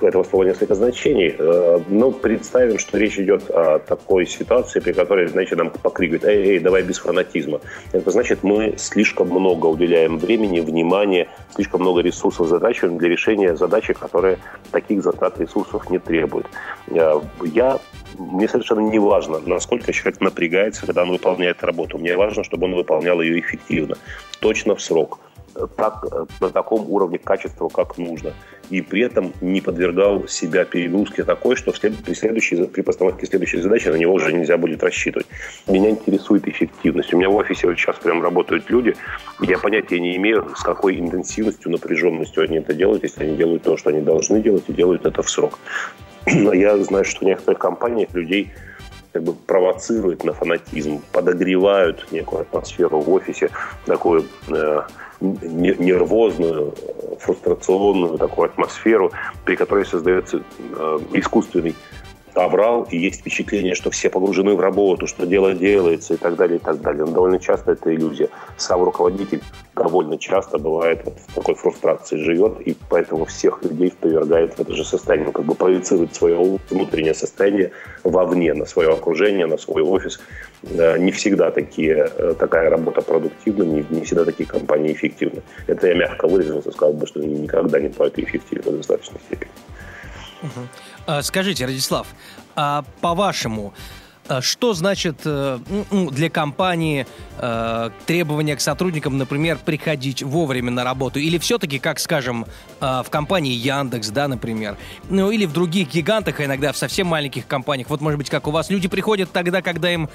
этого 0.00 0.24
слова 0.24 0.44
несколько 0.44 0.74
значений. 0.74 1.34
Э, 1.38 1.80
ну, 1.88 2.12
представим, 2.12 2.78
что 2.78 2.98
речь 2.98 3.18
идет 3.18 3.50
о 3.50 3.78
такой 3.78 4.26
ситуации, 4.26 4.80
при 4.80 4.92
которой, 4.92 5.28
знаете, 5.28 5.56
нам 5.56 5.70
покрикивают, 5.70 6.24
эй, 6.24 6.52
эй, 6.52 6.58
давай 6.58 6.82
без 6.82 6.98
фанатизма. 6.98 7.60
Это 7.92 8.10
значит, 8.10 8.42
мы 8.42 8.74
слишком 8.76 9.28
много 9.28 9.66
уделяем 9.66 10.18
времени, 10.18 10.60
внимания, 10.60 11.28
слишком 11.54 11.80
много 11.80 12.00
ресурсов 12.00 12.48
затрачиваем 12.48 12.98
для 12.98 13.08
решения 13.08 13.56
задачи, 13.56 13.92
которые 13.92 14.38
таких 14.70 15.02
затрат 15.02 15.38
ресурсов 15.40 15.90
не 15.90 15.98
требуют. 15.98 16.46
Э, 16.88 17.20
я 17.44 17.78
мне 18.18 18.48
совершенно 18.48 18.80
не 18.80 18.98
важно, 18.98 19.40
насколько 19.40 19.92
человек 19.92 20.20
напрягается, 20.20 20.86
когда 20.86 21.02
он 21.02 21.10
выполняет 21.10 21.62
работу. 21.62 21.98
Мне 21.98 22.16
важно, 22.16 22.44
чтобы 22.44 22.66
он 22.66 22.74
выполнял 22.74 23.20
ее 23.20 23.40
эффективно, 23.40 23.96
точно 24.40 24.74
в 24.74 24.82
срок, 24.82 25.20
так, 25.76 26.04
на 26.40 26.50
таком 26.50 26.90
уровне 26.90 27.18
качества, 27.18 27.68
как 27.68 27.98
нужно. 27.98 28.32
И 28.70 28.82
при 28.82 29.02
этом 29.02 29.32
не 29.40 29.60
подвергал 29.60 30.28
себя 30.28 30.64
перегрузке 30.64 31.24
такой, 31.24 31.56
что 31.56 31.72
при, 31.72 32.14
следующей, 32.14 32.64
при 32.66 32.82
постановке 32.82 33.26
следующей 33.26 33.60
задачи 33.60 33.88
на 33.88 33.96
него 33.96 34.14
уже 34.14 34.32
нельзя 34.32 34.56
будет 34.56 34.82
рассчитывать. 34.82 35.26
Меня 35.66 35.90
интересует 35.90 36.46
эффективность. 36.46 37.12
У 37.12 37.16
меня 37.16 37.30
в 37.30 37.34
офисе 37.34 37.66
вот 37.66 37.76
сейчас 37.76 37.96
прям 37.96 38.22
работают 38.22 38.70
люди, 38.70 38.94
я 39.40 39.58
понятия 39.58 39.98
не 39.98 40.16
имею, 40.16 40.50
с 40.56 40.62
какой 40.62 40.98
интенсивностью, 40.98 41.72
напряженностью 41.72 42.44
они 42.44 42.58
это 42.58 42.74
делают, 42.74 43.02
если 43.02 43.24
они 43.24 43.36
делают 43.36 43.62
то, 43.62 43.76
что 43.76 43.90
они 43.90 44.00
должны 44.00 44.40
делать, 44.40 44.64
и 44.68 44.72
делают 44.72 45.04
это 45.04 45.22
в 45.22 45.30
срок. 45.30 45.58
Но 46.26 46.52
я 46.52 46.76
знаю, 46.78 47.04
что 47.04 47.20
в 47.20 47.22
некоторых 47.22 47.58
компаниях 47.58 48.14
людей 48.14 48.52
как 49.12 49.24
бы 49.24 49.32
провоцируют 49.32 50.24
на 50.24 50.32
фанатизм, 50.32 51.02
подогревают 51.12 52.06
некую 52.12 52.42
атмосферу 52.42 53.00
в 53.00 53.10
офисе, 53.10 53.50
такую 53.86 54.24
э, 54.48 54.82
нервозную, 55.20 56.74
фрустрационную 57.18 58.18
такую 58.18 58.46
атмосферу, 58.46 59.12
при 59.44 59.56
которой 59.56 59.84
создается 59.84 60.42
э, 60.58 60.98
искусственный 61.12 61.74
аврал, 62.34 62.86
и 62.90 62.96
есть 62.96 63.20
впечатление, 63.20 63.74
что 63.74 63.90
все 63.90 64.10
погружены 64.10 64.54
в 64.54 64.60
работу, 64.60 65.06
что 65.06 65.26
дело 65.26 65.54
делается 65.54 66.14
и 66.14 66.16
так 66.16 66.36
далее, 66.36 66.58
и 66.58 66.60
так 66.60 66.80
далее. 66.80 67.04
Но 67.04 67.12
довольно 67.12 67.38
часто 67.38 67.72
это 67.72 67.94
иллюзия. 67.94 68.28
Сам 68.56 68.82
руководитель 68.82 69.42
довольно 69.74 70.18
часто 70.18 70.58
бывает 70.58 71.02
вот 71.04 71.14
в 71.18 71.34
такой 71.34 71.54
фрустрации 71.54 72.16
живет, 72.16 72.60
и 72.60 72.76
поэтому 72.88 73.24
всех 73.24 73.62
людей 73.62 73.92
повергает 73.98 74.54
в 74.54 74.60
это 74.60 74.74
же 74.74 74.84
состояние. 74.84 75.28
Он 75.28 75.32
как 75.32 75.44
бы 75.44 75.54
проецирует 75.54 76.14
свое 76.14 76.58
внутреннее 76.70 77.14
состояние 77.14 77.72
вовне, 78.04 78.54
на 78.54 78.66
свое 78.66 78.92
окружение, 78.92 79.46
на 79.46 79.56
свой 79.56 79.82
офис. 79.82 80.20
Не 80.62 81.10
всегда 81.10 81.50
такие, 81.50 82.10
э, 82.14 82.34
такая 82.38 82.68
работа 82.68 83.00
продуктивна, 83.00 83.62
не, 83.62 83.84
не 83.90 84.04
всегда 84.04 84.24
такие 84.24 84.46
компании 84.46 84.92
эффективны. 84.92 85.42
Это 85.66 85.86
я 85.86 85.94
мягко 85.94 86.28
выразился, 86.28 86.70
сказал 86.70 86.92
бы, 86.92 87.06
что 87.06 87.20
никогда 87.20 87.80
не 87.80 87.88
бывает 87.88 88.18
эффективно 88.18 88.72
в 88.72 88.76
достаточной 88.76 89.20
степени. 89.26 89.50
Угу. 90.42 90.60
Скажите, 91.22 91.66
Радислав, 91.66 92.06
а 92.54 92.84
по-вашему, 93.00 93.72
а 94.30 94.42
что 94.42 94.74
значит 94.74 95.22
э, 95.24 95.58
для 96.12 96.30
компании 96.30 97.04
э, 97.36 97.90
требования 98.06 98.54
к 98.54 98.60
сотрудникам, 98.60 99.18
например, 99.18 99.58
приходить 99.58 100.22
вовремя 100.22 100.70
на 100.70 100.84
работу? 100.84 101.18
Или 101.18 101.36
все-таки, 101.38 101.80
как, 101.80 101.98
скажем, 101.98 102.46
э, 102.80 103.02
в 103.04 103.10
компании 103.10 103.52
Яндекс, 103.52 104.10
да, 104.10 104.28
например, 104.28 104.76
ну 105.08 105.32
или 105.32 105.46
в 105.46 105.52
других 105.52 105.88
гигантах, 105.90 106.38
а 106.38 106.44
иногда 106.44 106.72
в 106.72 106.76
совсем 106.76 107.08
маленьких 107.08 107.48
компаниях, 107.48 107.90
вот, 107.90 108.00
может 108.00 108.18
быть, 108.18 108.30
как 108.30 108.46
у 108.46 108.52
вас, 108.52 108.70
люди 108.70 108.86
приходят 108.86 109.32
тогда, 109.32 109.62
когда 109.62 109.92
им 109.92 110.08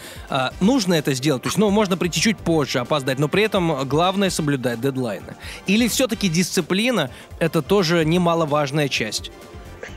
нужно 0.61 0.93
это 0.93 1.13
сделать, 1.13 1.43
то 1.43 1.47
есть, 1.47 1.57
ну, 1.57 1.69
можно 1.69 1.97
прийти 1.97 2.21
чуть 2.21 2.37
позже, 2.37 2.79
опоздать, 2.79 3.19
но 3.19 3.27
при 3.27 3.43
этом 3.43 3.85
главное 3.85 4.29
соблюдать 4.29 4.79
дедлайны. 4.79 5.35
Или 5.67 5.89
все-таки 5.89 6.29
дисциплина— 6.29 7.09
это 7.39 7.61
тоже 7.61 8.05
немаловажная 8.05 8.87
часть? 8.87 9.31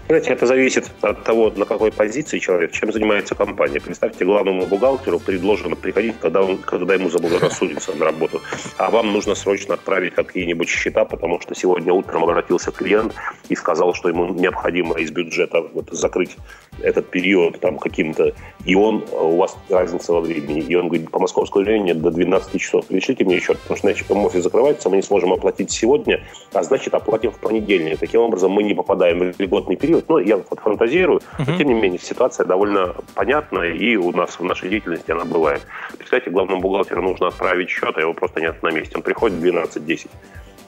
Знаете, 0.08 0.30
это 0.32 0.46
зависит 0.46 0.90
от 1.02 1.22
того, 1.22 1.52
на 1.54 1.66
какой 1.66 1.92
позиции 1.92 2.38
человек, 2.38 2.72
чем 2.72 2.90
занимается 2.90 3.34
компания. 3.34 3.78
Представьте, 3.78 4.24
главному 4.24 4.64
бухгалтеру 4.64 5.20
предложено 5.20 5.76
приходить, 5.76 6.14
когда, 6.18 6.40
он, 6.42 6.56
когда 6.56 6.94
ему 6.94 7.10
заблагорассудится 7.10 7.92
на 7.92 8.06
работу, 8.06 8.40
а 8.78 8.90
вам 8.90 9.12
нужно 9.12 9.34
срочно 9.34 9.74
отправить 9.74 10.14
какие-нибудь 10.14 10.70
счета, 10.70 11.04
потому 11.04 11.42
что 11.42 11.54
сегодня 11.54 11.92
утром 11.92 12.24
обратился 12.24 12.70
клиент 12.70 13.14
и 13.50 13.54
сказал, 13.54 13.92
что 13.92 14.08
ему 14.08 14.32
необходимо 14.32 14.98
из 14.98 15.10
бюджета 15.10 15.60
вот, 15.60 15.90
закрыть 15.90 16.38
этот 16.82 17.10
период 17.10 17.60
там 17.60 17.78
каким-то, 17.78 18.32
и 18.64 18.74
он, 18.74 19.04
у 19.12 19.36
вас 19.36 19.56
разница 19.68 20.12
во 20.12 20.20
времени, 20.20 20.60
и 20.60 20.74
он 20.74 20.88
говорит, 20.88 21.10
по 21.10 21.18
московскому 21.18 21.64
времени 21.64 21.92
до 21.92 22.10
12 22.10 22.60
часов, 22.60 22.86
пришлите 22.86 23.24
мне 23.24 23.40
счет, 23.40 23.58
потому 23.58 23.76
что 23.76 23.88
иначе 23.88 24.04
офис 24.08 24.42
закрывается, 24.42 24.88
мы 24.88 24.96
не 24.96 25.02
сможем 25.02 25.32
оплатить 25.32 25.70
сегодня, 25.70 26.22
а 26.52 26.62
значит 26.62 26.94
оплатим 26.94 27.30
в 27.30 27.38
понедельник. 27.38 27.98
Таким 27.98 28.20
образом 28.20 28.52
мы 28.52 28.62
не 28.62 28.74
попадаем 28.74 29.32
в 29.32 29.40
льготный 29.40 29.76
период. 29.76 30.08
Ну, 30.08 30.18
я 30.18 30.36
вот 30.36 30.60
фантазирую, 30.60 31.20
uh-huh. 31.20 31.44
но 31.46 31.56
тем 31.56 31.68
не 31.68 31.74
менее 31.74 32.00
ситуация 32.00 32.46
довольно 32.46 32.94
понятная, 33.14 33.72
и 33.72 33.96
у 33.96 34.12
нас 34.12 34.38
в 34.38 34.44
нашей 34.44 34.68
деятельности 34.68 35.10
она 35.10 35.24
бывает. 35.24 35.62
Представьте, 35.96 36.30
главному 36.30 36.60
бухгалтеру 36.60 37.02
нужно 37.02 37.28
отправить 37.28 37.70
счет, 37.70 37.96
а 37.96 38.00
его 38.00 38.14
просто 38.14 38.40
нет 38.40 38.62
на 38.62 38.70
месте. 38.70 38.96
Он 38.96 39.02
приходит 39.02 39.38
в 39.38 39.44
12-10 39.44 40.08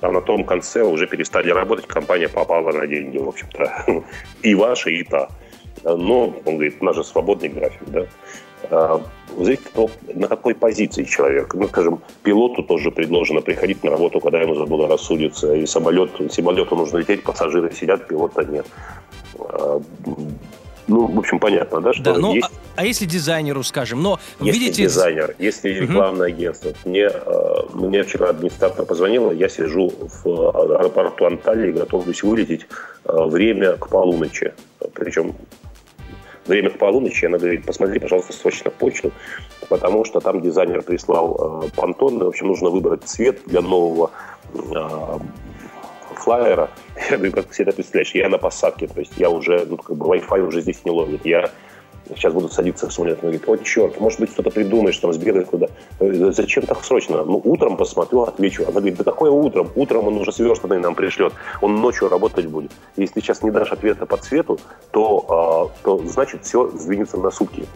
а 0.01 0.11
на 0.11 0.21
том 0.21 0.45
конце 0.45 0.83
уже 0.83 1.07
перестали 1.07 1.51
работать, 1.51 1.87
компания 1.87 2.29
попала 2.29 2.73
на 2.73 2.87
деньги, 2.87 3.19
в 3.19 3.29
общем-то. 3.29 4.03
И 4.43 4.55
ваша, 4.55 4.91
и 4.91 5.03
та. 5.03 5.29
Но, 5.85 6.35
он 6.45 6.55
говорит, 6.55 6.77
у 6.81 6.85
нас 6.85 6.97
же 6.97 7.05
свободный 7.05 7.49
график, 7.49 7.83
да. 7.87 8.07
А, 8.71 9.03
зависит 9.39 9.67
от 9.67 9.73
того, 9.73 9.91
на 10.15 10.29
какой 10.29 10.55
позиции 10.55 11.05
человек. 11.05 11.55
Ну, 11.55 11.69
скажем, 11.69 12.01
пилоту 12.23 12.63
тоже 12.63 12.91
предложено 12.91 13.41
приходить 13.41 13.83
на 13.83 13.91
работу, 13.91 14.21
когда 14.21 14.41
ему 14.41 14.55
заблагорассудится. 14.55 15.55
И 15.55 15.67
самолет, 15.67 16.11
самолету 16.31 16.77
нужно 16.77 16.99
лететь, 16.99 17.23
пассажиры 17.23 17.73
сидят, 17.73 18.07
пилота 18.07 18.45
нет. 18.45 18.67
А, 19.39 19.81
ну, 20.89 21.07
в 21.07 21.19
общем, 21.19 21.39
понятно, 21.39 21.81
да, 21.81 21.93
что 21.93 22.03
да, 22.03 22.15
ну, 22.17 22.35
есть... 22.35 22.49
а, 22.49 22.81
а 22.83 22.85
если 22.85 23.07
дизайнеру, 23.07 23.63
скажем, 23.63 24.03
но 24.03 24.19
если 24.41 24.59
видите... 24.59 24.83
дизайнер, 24.85 25.37
если 25.39 25.69
рекламное 25.71 26.29
угу. 26.29 26.37
агентство. 26.37 26.73
Мне, 26.85 27.07
а, 27.07 27.67
мне 27.73 28.03
вчера 28.03 28.31
администратор 28.31 28.85
позвонила, 28.85 29.31
я 29.31 29.49
сижу 29.49 29.93
в 30.25 30.51
аэропорту 30.51 31.27
Анталии, 31.27 31.73
готовлюсь 31.73 32.23
вылететь 32.23 32.67
время 33.05 33.75
к 33.75 33.89
полуночи. 33.89 34.53
Причем 34.95 35.35
время 36.47 36.71
к 36.71 36.79
полуночи, 36.79 37.25
она 37.25 37.39
говорит, 37.39 37.65
посмотри, 37.65 37.99
пожалуйста, 37.99 38.33
срочно 38.33 38.71
почту, 38.71 39.13
потому 39.69 40.05
что 40.05 40.21
там 40.21 40.41
дизайнер 40.41 40.83
прислал 40.83 41.65
э, 41.65 41.69
понтон, 41.77 42.19
в 42.19 42.27
общем, 42.27 42.49
нужно 42.49 42.71
выбрать 42.71 43.05
цвет 43.05 43.41
для 43.47 43.61
нового 43.61 44.11
э, 44.55 45.19
флайера. 46.17 46.71
Я 47.11 47.17
говорю, 47.17 47.33
как 47.33 47.47
ты 47.47 47.55
себе 47.55 47.65
это 47.67 47.77
представляешь? 47.77 48.15
Я 48.15 48.29
на 48.29 48.39
посадке, 48.39 48.87
то 48.87 49.01
есть 49.01 49.13
я 49.17 49.31
уже, 49.31 49.67
ну, 49.67 49.77
как 49.77 49.97
бы 49.97 50.07
Wi-Fi 50.07 50.41
уже 50.47 50.61
здесь 50.61 50.85
не 50.85 50.91
ловит. 50.91 51.25
Я 51.25 51.51
сейчас 52.17 52.33
будут 52.33 52.53
садиться 52.53 52.89
в 52.89 52.93
самолет 52.93 53.19
и 53.19 53.23
говорить, 53.23 53.43
о, 53.47 53.57
черт, 53.59 54.01
может 54.01 54.21
быть, 54.21 54.31
что-то 54.31 54.51
придумаешь, 54.51 54.99
там, 54.99 55.13
сбегай 55.13 55.45
куда. 55.45 55.69
Э, 55.99 56.31
зачем 56.33 56.65
так 56.65 56.85
срочно? 56.85 57.25
Ну, 57.25 57.41
утром 57.45 57.77
посмотрю, 57.77 58.23
отвечу. 58.23 58.63
Она 58.63 58.81
говорит, 58.81 58.97
да 58.97 59.05
какое 59.05 59.31
утром? 59.31 59.71
Утром 59.75 60.09
он 60.09 60.17
уже 60.17 60.33
сверстанный 60.33 60.79
нам 60.79 60.95
пришлет. 60.95 61.33
Он 61.61 61.77
ночью 61.77 62.09
работать 62.09 62.47
будет. 62.47 62.73
Если 62.97 63.15
ты 63.15 63.21
сейчас 63.21 63.43
не 63.43 63.51
дашь 63.51 63.73
ответа 63.73 64.07
по 64.07 64.17
цвету, 64.17 64.59
то, 64.91 65.25
а, 65.29 65.83
то 65.85 65.99
значит, 66.07 66.45
все 66.45 66.69
сдвинется 66.69 67.17
на 67.17 67.31
сутки. 67.31 67.67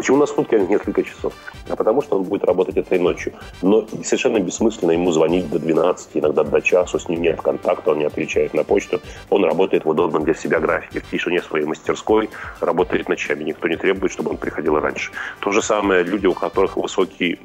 Почему 0.00 0.16
на 0.16 0.24
сутки, 0.24 0.54
а 0.54 0.58
не 0.58 0.66
несколько 0.66 1.02
часов? 1.02 1.34
А 1.68 1.76
потому 1.76 2.00
что 2.00 2.16
он 2.16 2.22
будет 2.22 2.42
работать 2.44 2.78
этой 2.78 2.98
ночью. 2.98 3.34
Но 3.60 3.86
совершенно 4.02 4.40
бессмысленно 4.40 4.92
ему 4.92 5.12
звонить 5.12 5.50
до 5.50 5.58
12, 5.58 6.08
иногда 6.14 6.42
до 6.42 6.62
часу, 6.62 6.98
с 6.98 7.06
ним 7.06 7.20
нет 7.20 7.42
контакта, 7.42 7.90
он 7.90 7.98
не 7.98 8.06
отвечает 8.06 8.54
на 8.54 8.64
почту. 8.64 9.02
Он 9.28 9.44
работает 9.44 9.84
в 9.84 9.90
удобном 9.90 10.24
для 10.24 10.32
себя 10.32 10.58
графике, 10.58 11.00
в 11.00 11.10
тишине 11.10 11.42
своей 11.42 11.66
мастерской, 11.66 12.30
работает 12.60 13.10
ночами. 13.10 13.44
Никто 13.44 13.68
не 13.68 13.76
требует, 13.76 14.10
чтобы 14.10 14.30
он 14.30 14.38
приходил 14.38 14.80
раньше. 14.80 15.10
То 15.40 15.52
же 15.52 15.60
самое 15.60 16.02
люди, 16.02 16.26
у 16.26 16.32
которых 16.32 16.78
высокий 16.78 17.38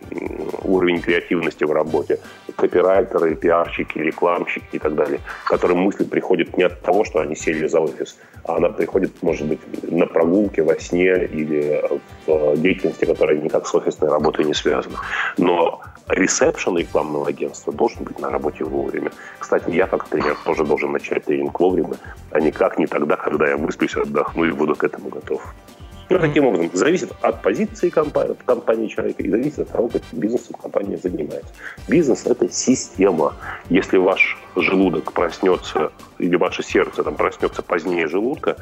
уровень 0.63 1.01
креативности 1.01 1.65
в 1.65 1.73
работе. 1.73 2.21
Копирайтеры, 2.55 3.35
пиарщики, 3.35 3.97
рекламщики 3.97 4.63
и 4.71 4.79
так 4.79 4.95
далее. 4.95 5.19
Которым 5.45 5.79
мысль 5.79 6.07
приходит 6.07 6.55
не 6.55 6.63
от 6.63 6.79
того, 6.79 7.03
что 7.03 7.19
они 7.19 7.35
сели 7.35 7.67
за 7.67 7.81
офис, 7.81 8.17
а 8.45 8.55
она 8.55 8.69
приходит, 8.69 9.11
может 9.21 9.45
быть, 9.45 9.59
на 9.91 10.05
прогулке, 10.05 10.63
во 10.63 10.79
сне 10.79 11.25
или 11.25 11.83
в 12.25 12.44
Э, 12.44 12.44
деятельности, 12.55 13.05
которая 13.05 13.37
никак 13.37 13.67
с 13.67 13.75
офисной 13.75 14.09
работой 14.09 14.45
не 14.45 14.53
связана. 14.53 14.97
Но 15.37 15.81
ресепшн 16.07 16.77
рекламного 16.77 17.27
агентства 17.27 17.73
должен 17.73 18.03
быть 18.03 18.19
на 18.19 18.29
работе 18.29 18.63
вовремя. 18.63 19.11
Кстати, 19.39 19.69
я 19.71 19.87
как 19.87 20.07
тренер 20.07 20.37
тоже 20.45 20.63
должен 20.63 20.91
начать 20.91 21.25
тренинг 21.25 21.59
вовремя, 21.59 21.95
а 22.31 22.39
никак 22.39 22.77
не 22.77 22.87
тогда, 22.87 23.15
когда 23.15 23.47
я 23.47 23.57
высплюсь, 23.57 23.95
отдохну 23.95 24.45
и 24.45 24.51
буду 24.51 24.75
к 24.75 24.83
этому 24.83 25.09
готов. 25.09 25.53
Ну, 26.07 26.19
таким 26.19 26.45
образом, 26.45 26.69
зависит 26.73 27.11
от 27.21 27.41
позиции 27.41 27.89
компании, 27.89 28.35
компании 28.45 28.87
человека 28.87 29.23
и 29.23 29.29
зависит 29.29 29.59
от 29.59 29.69
того, 29.69 29.87
каким 29.87 30.19
бизнесом 30.19 30.55
компания 30.61 30.97
занимается. 30.97 31.51
Бизнес– 31.87 32.25
это 32.27 32.47
система. 32.47 33.33
Если 33.69 33.97
ваш 33.97 34.37
желудок 34.55 35.13
проснется, 35.13 35.91
или 36.19 36.35
ваше 36.35 36.63
сердце 36.63 37.03
там 37.03 37.15
проснется 37.15 37.61
позднее 37.61 38.07
желудка, 38.07 38.57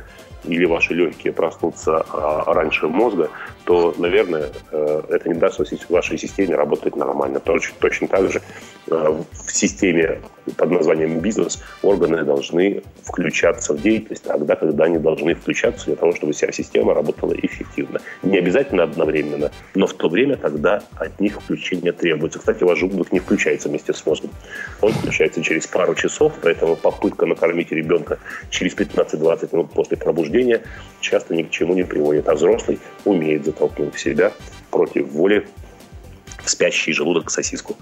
или 0.45 0.65
ваши 0.65 0.93
легкие 0.93 1.33
проснутся 1.33 2.05
а, 2.11 2.53
раньше 2.53 2.87
мозга, 2.87 3.29
то, 3.65 3.93
наверное, 3.97 4.49
э, 4.71 5.01
это 5.09 5.29
не 5.29 5.35
даст 5.35 5.61
вашей 5.89 6.17
системе 6.17 6.55
работать 6.55 6.95
нормально. 6.95 7.39
Точно, 7.39 7.75
точно 7.79 8.07
так 8.07 8.29
же 8.29 8.41
э, 8.87 9.21
в 9.31 9.51
системе 9.51 10.19
под 10.57 10.71
названием 10.71 11.19
бизнес 11.19 11.63
органы 11.81 12.23
должны 12.23 12.83
включаться 13.03 13.73
в 13.73 13.81
деятельность 13.81 14.23
тогда, 14.23 14.55
когда 14.55 14.85
они 14.85 14.97
должны 14.97 15.35
включаться 15.35 15.85
для 15.85 15.95
того, 15.95 16.13
чтобы 16.13 16.33
вся 16.33 16.51
система 16.51 16.93
работала 16.93 17.33
эффективно. 17.33 18.01
Не 18.23 18.37
обязательно 18.37 18.83
одновременно, 18.83 19.51
но 19.75 19.87
в 19.87 19.93
то 19.93 20.09
время, 20.09 20.35
когда 20.35 20.83
от 20.95 21.19
них 21.21 21.41
включение 21.41 21.93
требуется. 21.93 22.39
Кстати, 22.39 22.63
ваш 22.63 22.79
желудок 22.79 23.11
не 23.13 23.19
включается 23.19 23.69
вместе 23.69 23.93
с 23.93 24.05
мозгом. 24.05 24.31
Он 24.81 24.91
включается 24.91 25.41
через 25.41 25.67
пару 25.67 25.95
часов, 25.95 26.33
поэтому 26.41 26.75
попытка 26.75 27.25
накормить 27.43 27.71
ребенка 27.71 28.19
через 28.49 28.73
15-20 28.73 29.49
минут 29.51 29.71
после 29.71 29.97
пробуждения 29.97 30.61
часто 31.01 31.35
ни 31.35 31.43
к 31.43 31.51
чему 31.51 31.73
не 31.73 31.83
приводит. 31.83 32.27
А 32.27 32.35
взрослый 32.35 32.79
умеет 33.05 33.45
затолкнуть 33.45 33.97
себя 33.99 34.31
против 34.71 35.11
воли 35.11 35.45
в 36.43 36.49
спящий 36.49 36.91
желудок 36.93 37.29
сосиску. 37.31 37.77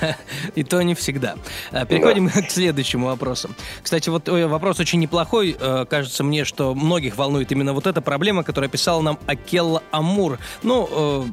И 0.54 0.64
то 0.64 0.82
не 0.82 0.94
всегда. 0.94 1.36
А, 1.70 1.86
переходим 1.86 2.28
к 2.48 2.50
следующему 2.50 3.06
вопросу. 3.06 3.50
Кстати, 3.82 4.10
вот 4.10 4.28
вопрос 4.28 4.80
очень 4.80 5.00
неплохой. 5.00 5.56
Э, 5.58 5.86
кажется 5.88 6.22
мне, 6.22 6.44
что 6.44 6.74
многих 6.74 7.16
волнует 7.16 7.52
именно 7.52 7.72
вот 7.72 7.86
эта 7.86 8.02
проблема, 8.02 8.44
которую 8.44 8.68
описал 8.68 9.00
нам 9.02 9.18
Акелла 9.26 9.82
Амур. 9.90 10.38
Ну, 10.62 10.88
э, 10.90 11.24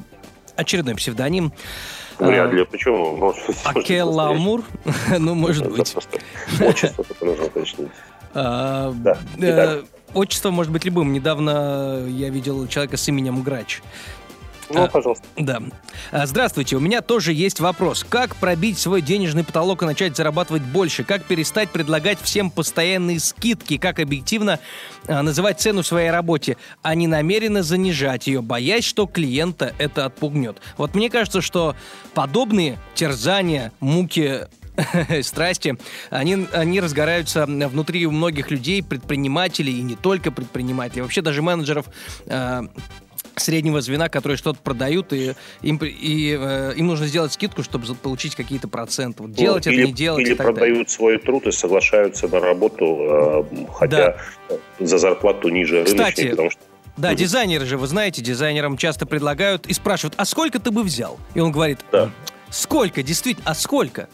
очередной 0.56 0.94
псевдоним. 0.94 1.52
Вряд 2.20 2.52
ли. 2.52 2.64
Почему? 2.64 3.34
Акелла 3.64 4.30
Амур? 4.30 4.62
Ну, 5.18 5.34
может 5.34 5.70
быть. 5.70 5.94
Отчество 6.60 7.04
только 7.04 7.24
нужно 7.24 7.44
уточнить. 7.46 7.88
А, 8.34 8.92
да. 8.94 9.18
Э, 9.40 9.82
отчество 10.14 10.50
может 10.50 10.72
быть 10.72 10.84
любым. 10.84 11.12
Недавно 11.12 12.04
я 12.06 12.28
видел 12.28 12.66
человека 12.68 12.96
с 12.96 13.08
именем 13.08 13.42
Грач. 13.42 13.82
Ну, 14.70 14.84
а, 14.84 14.88
пожалуйста. 14.88 15.26
Да. 15.36 15.60
А, 16.12 16.26
здравствуйте, 16.26 16.76
у 16.76 16.80
меня 16.80 17.00
тоже 17.00 17.32
есть 17.32 17.60
вопрос. 17.60 18.06
Как 18.08 18.36
пробить 18.36 18.78
свой 18.78 19.02
денежный 19.02 19.42
потолок 19.42 19.82
и 19.82 19.86
начать 19.86 20.16
зарабатывать 20.16 20.62
больше? 20.62 21.02
Как 21.02 21.24
перестать 21.24 21.70
предлагать 21.70 22.20
всем 22.20 22.50
постоянные 22.50 23.18
скидки? 23.18 23.78
Как 23.78 23.98
объективно 23.98 24.60
а, 25.08 25.22
называть 25.22 25.60
цену 25.60 25.82
своей 25.82 26.10
работе, 26.10 26.56
а 26.82 26.94
не 26.94 27.08
намеренно 27.08 27.62
занижать 27.62 28.28
ее, 28.28 28.42
боясь, 28.42 28.84
что 28.84 29.06
клиента 29.06 29.74
это 29.78 30.06
отпугнет? 30.06 30.60
Вот 30.76 30.94
мне 30.94 31.10
кажется, 31.10 31.40
что 31.40 31.74
подобные 32.14 32.78
терзания, 32.94 33.72
муки 33.80 34.46
страсти, 35.22 35.76
они, 36.10 36.46
они 36.52 36.80
разгораются 36.80 37.46
внутри 37.46 38.06
у 38.06 38.12
многих 38.12 38.50
людей, 38.50 38.82
предпринимателей 38.82 39.78
и 39.78 39.82
не 39.82 39.96
только 39.96 40.30
предпринимателей, 40.30 41.02
вообще 41.02 41.22
даже 41.22 41.42
менеджеров 41.42 41.86
э, 42.26 42.62
среднего 43.36 43.80
звена, 43.80 44.08
которые 44.08 44.36
что-то 44.36 44.58
продают, 44.62 45.12
и 45.12 45.34
им, 45.62 45.78
и, 45.82 46.36
э, 46.38 46.72
им 46.76 46.86
нужно 46.86 47.06
сделать 47.06 47.32
скидку, 47.32 47.62
чтобы 47.62 47.86
получить 47.94 48.34
какие-то 48.34 48.68
проценты. 48.68 49.22
Вот 49.22 49.32
делать 49.32 49.66
ну, 49.66 49.72
это, 49.72 49.82
не 49.82 49.92
делать. 49.92 50.26
Или 50.26 50.34
продают 50.34 50.58
далее. 50.58 50.88
свой 50.88 51.18
труд 51.18 51.46
и 51.46 51.52
соглашаются 51.52 52.28
на 52.28 52.40
работу, 52.40 53.46
э, 53.54 53.66
хотя 53.72 54.16
да. 54.48 54.56
за 54.78 54.98
зарплату 54.98 55.48
ниже 55.48 55.84
Кстати, 55.84 55.98
рыночной, 56.00 56.30
потому 56.30 56.50
что 56.50 56.60
да, 56.96 57.14
дизайнеры 57.14 57.64
же, 57.64 57.78
вы 57.78 57.86
знаете, 57.86 58.20
дизайнерам 58.20 58.76
часто 58.76 59.06
предлагают 59.06 59.66
и 59.66 59.72
спрашивают, 59.72 60.14
а 60.18 60.24
сколько 60.26 60.58
ты 60.58 60.70
бы 60.70 60.82
взял? 60.82 61.18
И 61.34 61.40
он 61.40 61.50
говорит, 61.50 61.78
да. 61.92 62.10
сколько, 62.50 63.02
действительно, 63.02 63.50
а 63.50 63.54
сколько? 63.54 64.08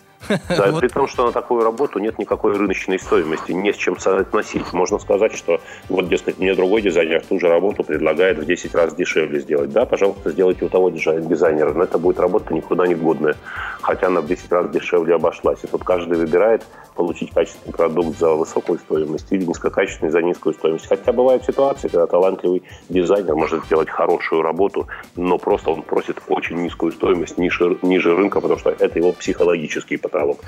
Да, 0.49 0.71
вот. 0.71 0.81
при 0.81 0.89
том, 0.89 1.09
что 1.09 1.27
на 1.27 1.33
такую 1.33 1.62
работу 1.62 1.99
нет 1.99 2.19
никакой 2.19 2.57
рыночной 2.57 2.99
стоимости, 2.99 3.53
не 3.53 3.73
с 3.73 3.77
чем 3.77 3.99
соотносить. 3.99 4.73
Можно 4.73 4.99
сказать, 4.99 5.35
что 5.35 5.61
вот, 5.89 6.09
дескать, 6.09 6.39
мне 6.39 6.55
другой 6.55 6.83
дизайнер 6.83 7.23
ту 7.29 7.39
же 7.39 7.49
работу 7.49 7.85
предлагает 7.85 8.39
в 8.39 8.45
10 8.45 8.75
раз 8.75 8.95
дешевле 8.95 9.41
сделать. 9.41 9.71
Да, 9.71 9.85
пожалуйста, 9.87 10.31
сделайте 10.31 10.65
у 10.65 10.69
того 10.69 10.91
дизайнера, 10.91 11.73
но 11.73 11.85
это 11.85 11.99
будет 11.99 12.21
работа 12.21 12.55
никуда 12.55 12.87
не 12.87 12.95
годная, 12.95 13.37
хотя 13.81 14.09
она 14.09 14.21
в 14.21 14.27
10 14.27 14.53
раз 14.53 14.71
дешевле 14.71 15.15
обошлась. 15.15 15.59
И 15.65 15.67
тут 15.67 15.85
каждый 15.85 16.19
выбирает 16.19 16.62
получить 16.97 17.31
качественный 17.33 17.75
продукт 17.75 18.19
за 18.19 18.33
высокую 18.33 18.79
стоимость 18.79 19.27
или 19.31 19.45
низкокачественный 19.45 20.11
за 20.11 20.23
низкую 20.23 20.55
стоимость. 20.55 20.87
Хотя 20.89 21.12
бывают 21.12 21.45
ситуации, 21.45 21.89
когда 21.89 22.07
талантливый 22.07 22.62
дизайнер 22.89 23.35
может 23.35 23.65
сделать 23.67 23.91
хорошую 23.91 24.43
работу, 24.43 24.89
но 25.15 25.39
просто 25.39 25.71
он 25.71 25.83
просит 25.83 26.21
очень 26.29 26.57
низкую 26.57 26.93
стоимость 26.93 27.39
ниже, 27.39 27.79
ниже 27.83 28.17
рынка, 28.17 28.41
потому 28.41 28.59
что 28.59 28.71
это 28.71 28.99
его 28.99 29.12
психологический 29.12 29.99
потолок. 30.17 30.39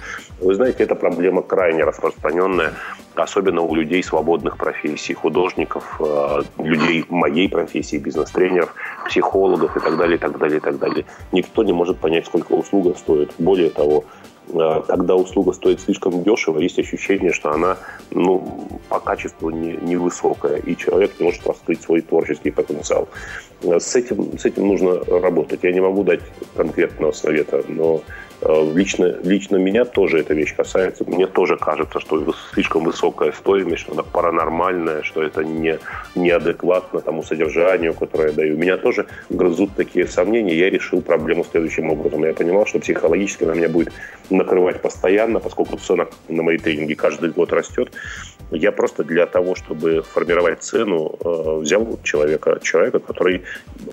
Вы 0.41 0.55
знаете, 0.55 0.85
эта 0.85 0.95
проблема 0.95 1.43
крайне 1.43 1.85
распространенная, 1.85 2.73
особенно 3.15 3.63
у 3.63 3.75
людей 3.75 4.03
свободных 4.03 4.57
профессий, 4.57 5.15
художников, 5.15 6.01
э, 6.01 6.43
людей 6.59 7.05
моей 7.09 7.49
профессии, 7.49 7.99
бизнес-тренеров, 7.99 8.75
психологов 9.07 9.77
и 9.77 9.81
так 9.81 9.97
далее, 9.97 10.17
и 10.17 10.19
так 10.19 10.39
далее, 10.39 10.59
и 10.59 10.61
так 10.61 10.79
далее. 10.79 11.05
Никто 11.33 11.63
не 11.65 11.73
может 11.73 11.99
понять, 11.99 12.27
сколько 12.27 12.53
услуга 12.53 12.95
стоит. 12.97 13.33
Более 13.39 13.71
того, 13.71 14.05
э, 14.49 14.83
когда 14.87 15.15
услуга 15.15 15.53
стоит 15.53 15.81
слишком 15.81 16.23
дешево, 16.23 16.61
есть 16.61 16.79
ощущение, 16.79 17.33
что 17.33 17.51
она 17.51 17.77
ну, 18.11 18.69
по 18.89 19.01
качеству 19.01 19.51
не, 19.51 19.73
невысокая, 19.73 20.57
и 20.57 20.77
человек 20.77 21.11
не 21.19 21.27
может 21.27 21.47
раскрыть 21.47 21.83
свой 21.83 22.01
творческий 22.01 22.51
потенциал. 22.51 23.09
С 23.63 23.97
этим, 23.97 24.39
с 24.39 24.45
этим 24.45 24.69
нужно 24.69 25.01
работать. 25.21 25.61
Я 25.65 25.73
не 25.73 25.81
могу 25.81 26.05
дать 26.05 26.21
конкретного 26.57 27.13
совета, 27.13 27.65
но 27.69 28.03
лично, 28.43 29.17
лично 29.23 29.57
меня 29.57 29.85
тоже 29.85 30.21
эта 30.21 30.35
вещь 30.35 30.55
касается. 30.55 31.05
Мне 31.07 31.27
тоже 31.27 31.57
кажется, 31.57 32.01
что 32.01 32.35
слишком 32.53 32.85
высокая 32.85 33.33
стоимость, 33.33 33.83
что 33.83 33.93
она 33.93 34.03
паранормальная, 34.03 35.03
что 35.03 35.23
это 35.23 35.45
не, 35.45 35.79
неадекватно 36.15 37.01
тому 37.01 37.23
содержанию, 37.23 37.95
которое 37.95 38.29
я 38.29 38.35
даю. 38.35 38.57
Меня 38.57 38.77
тоже 38.77 39.07
грызут 39.31 39.75
такие 39.77 40.07
сомнения. 40.07 40.55
Я 40.55 40.71
решил 40.71 41.01
проблему 41.01 41.45
следующим 41.51 41.91
образом. 41.91 42.25
Я 42.25 42.35
понимал, 42.35 42.67
что 42.67 42.79
психологически 42.79 43.45
она 43.45 43.55
меня 43.55 43.69
будет 43.69 43.93
накрывать 44.31 44.81
постоянно, 44.81 45.41
поскольку 45.41 45.77
цена 45.77 46.07
на 46.29 46.43
мои 46.43 46.59
тренинги 46.59 46.95
каждый 46.95 47.31
год 47.31 47.53
растет. 47.53 47.93
Я 48.51 48.73
просто 48.73 49.05
для 49.05 49.27
того, 49.27 49.55
чтобы 49.55 50.03
формировать 50.03 50.63
цену, 50.63 51.19
э, 51.23 51.59
взял 51.61 51.99
человека, 52.03 52.59
человека, 52.63 52.99
который, 52.99 53.43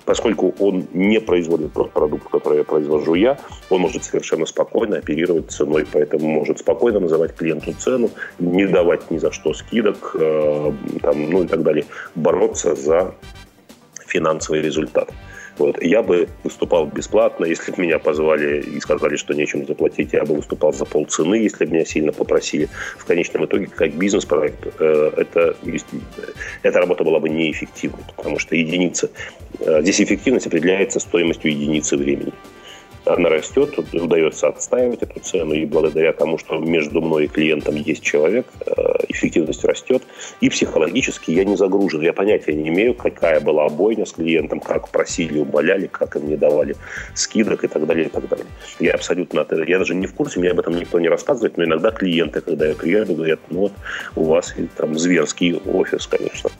поскольку 0.06 0.54
он 0.60 0.86
не 0.94 1.20
производит 1.20 1.74
тот 1.74 1.90
продукт, 1.90 2.30
который 2.30 2.58
я 2.58 2.64
произвожу 2.64 3.14
я, 3.14 3.38
он 3.68 3.80
может 3.80 4.04
совершенно 4.04 4.46
спокойно 4.46 4.96
оперировать 4.96 5.50
ценой, 5.50 5.84
поэтому 5.92 6.26
может 6.28 6.60
спокойно 6.60 7.00
называть 7.00 7.34
клиенту 7.34 7.74
цену, 7.74 8.10
не 8.38 8.66
давать 8.66 9.10
ни 9.10 9.18
за 9.18 9.32
что 9.32 9.52
скидок, 9.52 10.16
э, 10.18 10.72
там, 11.02 11.30
ну 11.30 11.42
и 11.42 11.46
так 11.46 11.62
далее, 11.62 11.84
бороться 12.14 12.74
за 12.74 13.14
финансовый 14.06 14.62
результат. 14.62 15.10
Вот. 15.58 15.82
Я 15.82 16.02
бы 16.02 16.28
выступал 16.44 16.86
бесплатно, 16.86 17.46
если 17.46 17.72
бы 17.72 17.82
меня 17.82 17.98
позвали 17.98 18.60
и 18.60 18.80
сказали, 18.80 19.16
что 19.16 19.34
нечем 19.34 19.66
заплатить, 19.66 20.12
я 20.12 20.24
бы 20.24 20.34
выступал 20.34 20.72
за 20.72 20.84
полцены, 20.84 21.36
если 21.36 21.64
бы 21.64 21.72
меня 21.72 21.84
сильно 21.84 22.12
попросили. 22.12 22.68
В 22.98 23.04
конечном 23.04 23.46
итоге, 23.46 23.66
как 23.66 23.94
бизнес-проект, 23.94 24.66
э, 24.78 25.10
это, 25.16 25.56
эта 26.62 26.78
работа 26.78 27.04
была 27.04 27.20
бы 27.20 27.28
неэффективной, 27.28 28.04
потому 28.16 28.38
что 28.38 28.54
единица, 28.54 29.10
э, 29.60 29.82
здесь 29.82 30.00
эффективность 30.00 30.46
определяется 30.46 31.00
стоимостью 31.00 31.50
единицы 31.50 31.96
времени 31.96 32.32
она 33.06 33.28
растет, 33.28 33.78
удается 33.92 34.48
отстаивать 34.48 35.02
эту 35.02 35.20
цену, 35.20 35.54
и 35.54 35.64
благодаря 35.64 36.12
тому, 36.12 36.38
что 36.38 36.58
между 36.58 37.00
мной 37.00 37.24
и 37.24 37.28
клиентом 37.28 37.76
есть 37.76 38.02
человек, 38.02 38.46
э, 38.66 38.72
эффективность 39.08 39.64
растет, 39.64 40.02
и 40.40 40.48
психологически 40.48 41.30
я 41.30 41.44
не 41.44 41.56
загружен. 41.56 42.02
Я 42.02 42.12
понятия 42.12 42.52
не 42.52 42.68
имею, 42.68 42.94
какая 42.94 43.40
была 43.40 43.66
обойня 43.66 44.06
с 44.06 44.12
клиентом, 44.12 44.60
как 44.60 44.88
просили, 44.88 45.38
умоляли, 45.38 45.86
как 45.86 46.16
им 46.16 46.28
не 46.28 46.36
давали 46.36 46.76
скидок 47.14 47.64
и 47.64 47.68
так 47.68 47.86
далее, 47.86 48.06
и 48.06 48.08
так 48.08 48.28
далее. 48.28 48.46
Я 48.80 48.94
абсолютно, 48.94 49.46
я 49.66 49.78
даже 49.78 49.94
не 49.94 50.06
в 50.06 50.14
курсе, 50.14 50.40
мне 50.40 50.50
об 50.50 50.60
этом 50.60 50.76
никто 50.76 50.98
не 51.00 51.08
рассказывает, 51.08 51.56
но 51.56 51.64
иногда 51.64 51.90
клиенты, 51.90 52.40
когда 52.40 52.66
я 52.66 52.74
приеду, 52.74 53.14
говорят, 53.14 53.40
ну 53.50 53.60
вот 53.60 53.72
у 54.16 54.24
вас 54.24 54.54
там 54.76 54.98
зверский 54.98 55.54
офис, 55.54 56.06
конечно 56.06 56.50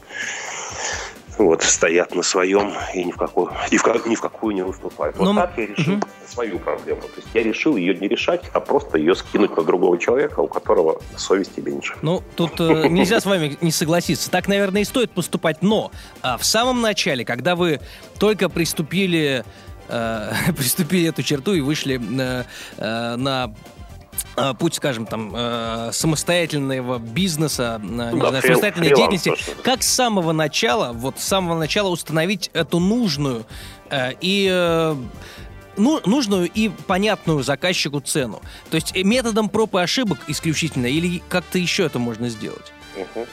вот, 1.37 1.63
стоят 1.63 2.15
на 2.15 2.23
своем 2.23 2.73
и 2.93 3.03
ни 3.03 3.11
в 3.11 3.17
какую, 3.17 3.51
ни 3.71 3.77
в, 3.77 3.83
как, 3.83 4.05
ни 4.05 4.15
в 4.15 4.21
какую 4.21 4.55
не 4.55 4.63
выступают. 4.63 5.17
Вот 5.17 5.25
Но... 5.25 5.41
так 5.41 5.57
я 5.57 5.67
решил 5.67 5.95
угу. 5.95 6.07
свою 6.27 6.59
проблему. 6.59 7.01
То 7.01 7.17
есть 7.17 7.27
я 7.33 7.43
решил 7.43 7.75
ее 7.75 7.95
не 7.95 8.07
решать, 8.07 8.43
а 8.53 8.59
просто 8.59 8.97
ее 8.97 9.15
скинуть 9.15 9.55
на 9.55 9.63
другого 9.63 9.97
человека, 9.97 10.39
у 10.39 10.47
которого 10.47 11.01
совести 11.15 11.59
меньше. 11.59 11.95
Ну, 12.01 12.23
тут 12.35 12.59
э, 12.59 12.87
нельзя 12.87 13.19
с 13.19 13.25
вами 13.25 13.57
не 13.61 13.71
согласиться. 13.71 14.31
Так, 14.31 14.47
наверное, 14.47 14.81
и 14.81 14.85
стоит 14.85 15.11
поступать. 15.11 15.61
Но 15.61 15.91
а 16.21 16.37
в 16.37 16.45
самом 16.45 16.81
начале, 16.81 17.25
когда 17.25 17.55
вы 17.55 17.79
только 18.19 18.49
приступили 18.49 19.43
э, 19.89 20.31
приступили 20.57 21.09
эту 21.09 21.23
черту 21.23 21.53
и 21.53 21.61
вышли 21.61 21.99
э, 21.99 22.43
э, 22.77 23.15
на 23.15 23.47
Э, 23.47 23.76
путь, 24.59 24.75
скажем, 24.75 25.05
там, 25.05 25.33
э, 25.35 25.89
самостоятельного 25.93 26.99
бизнеса, 26.99 27.81
э, 27.83 27.87
да, 27.87 28.11
не 28.11 28.19
знаю, 28.19 28.41
самостоятельной 28.41 28.95
деятельности, 28.95 29.33
как 29.63 29.83
с 29.83 29.89
самого 29.89 30.31
начала, 30.31 30.91
вот 30.93 31.19
с 31.19 31.23
самого 31.23 31.57
начала 31.57 31.89
установить 31.89 32.49
эту 32.53 32.79
нужную 32.79 33.45
и 33.91 34.95
ну, 35.77 36.01
нужную 36.05 36.49
и 36.49 36.69
понятную 36.69 37.43
заказчику 37.43 37.99
цену. 37.99 38.41
То 38.69 38.75
есть 38.75 38.95
методом 38.95 39.47
проб 39.47 39.75
и 39.75 39.79
ошибок 39.79 40.17
исключительно, 40.27 40.87
или 40.87 41.21
как-то 41.29 41.57
еще 41.59 41.85
это 41.85 41.99
можно 41.99 42.29
сделать? 42.29 42.73
Угу. 42.95 43.25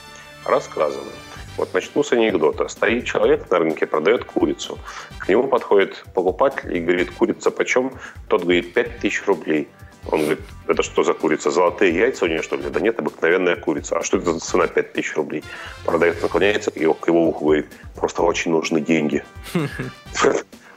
Рассказываю. 0.45 1.11
Вот 1.57 1.73
начну 1.73 2.03
с 2.03 2.13
анекдота. 2.13 2.69
Стоит 2.69 3.05
человек 3.05 3.49
на 3.51 3.59
рынке, 3.59 3.87
продает 3.87 4.25
курицу. 4.25 4.79
К 5.19 5.29
нему 5.29 5.47
подходит 5.47 6.05
покупатель 6.13 6.77
и 6.77 6.81
говорит, 6.81 7.13
курица 7.13 7.51
почем? 7.51 7.93
Тот 8.29 8.43
говорит, 8.43 8.75
5000 8.75 9.27
рублей. 9.27 9.69
Он 10.11 10.21
говорит, 10.21 10.41
это 10.67 10.83
что 10.83 11.03
за 11.03 11.15
курица? 11.15 11.51
Золотые 11.51 11.95
яйца 11.95 12.25
у 12.25 12.29
нее, 12.29 12.43
что 12.43 12.57
ли? 12.57 12.65
Да 12.71 12.81
нет, 12.81 12.99
обыкновенная 12.99 13.57
курица. 13.57 13.97
А 13.97 14.03
что 14.03 14.19
это 14.19 14.33
за 14.33 14.41
цена 14.41 14.67
5000 14.67 15.17
рублей? 15.17 15.45
Продавец 15.85 16.21
наклоняется 16.23 16.71
его, 16.75 16.95
к 16.95 17.09
его 17.09 17.29
уху 17.29 17.45
говорит, 17.47 17.67
просто 17.97 18.23
очень 18.23 18.51
нужны 18.51 18.81
деньги. 18.81 19.25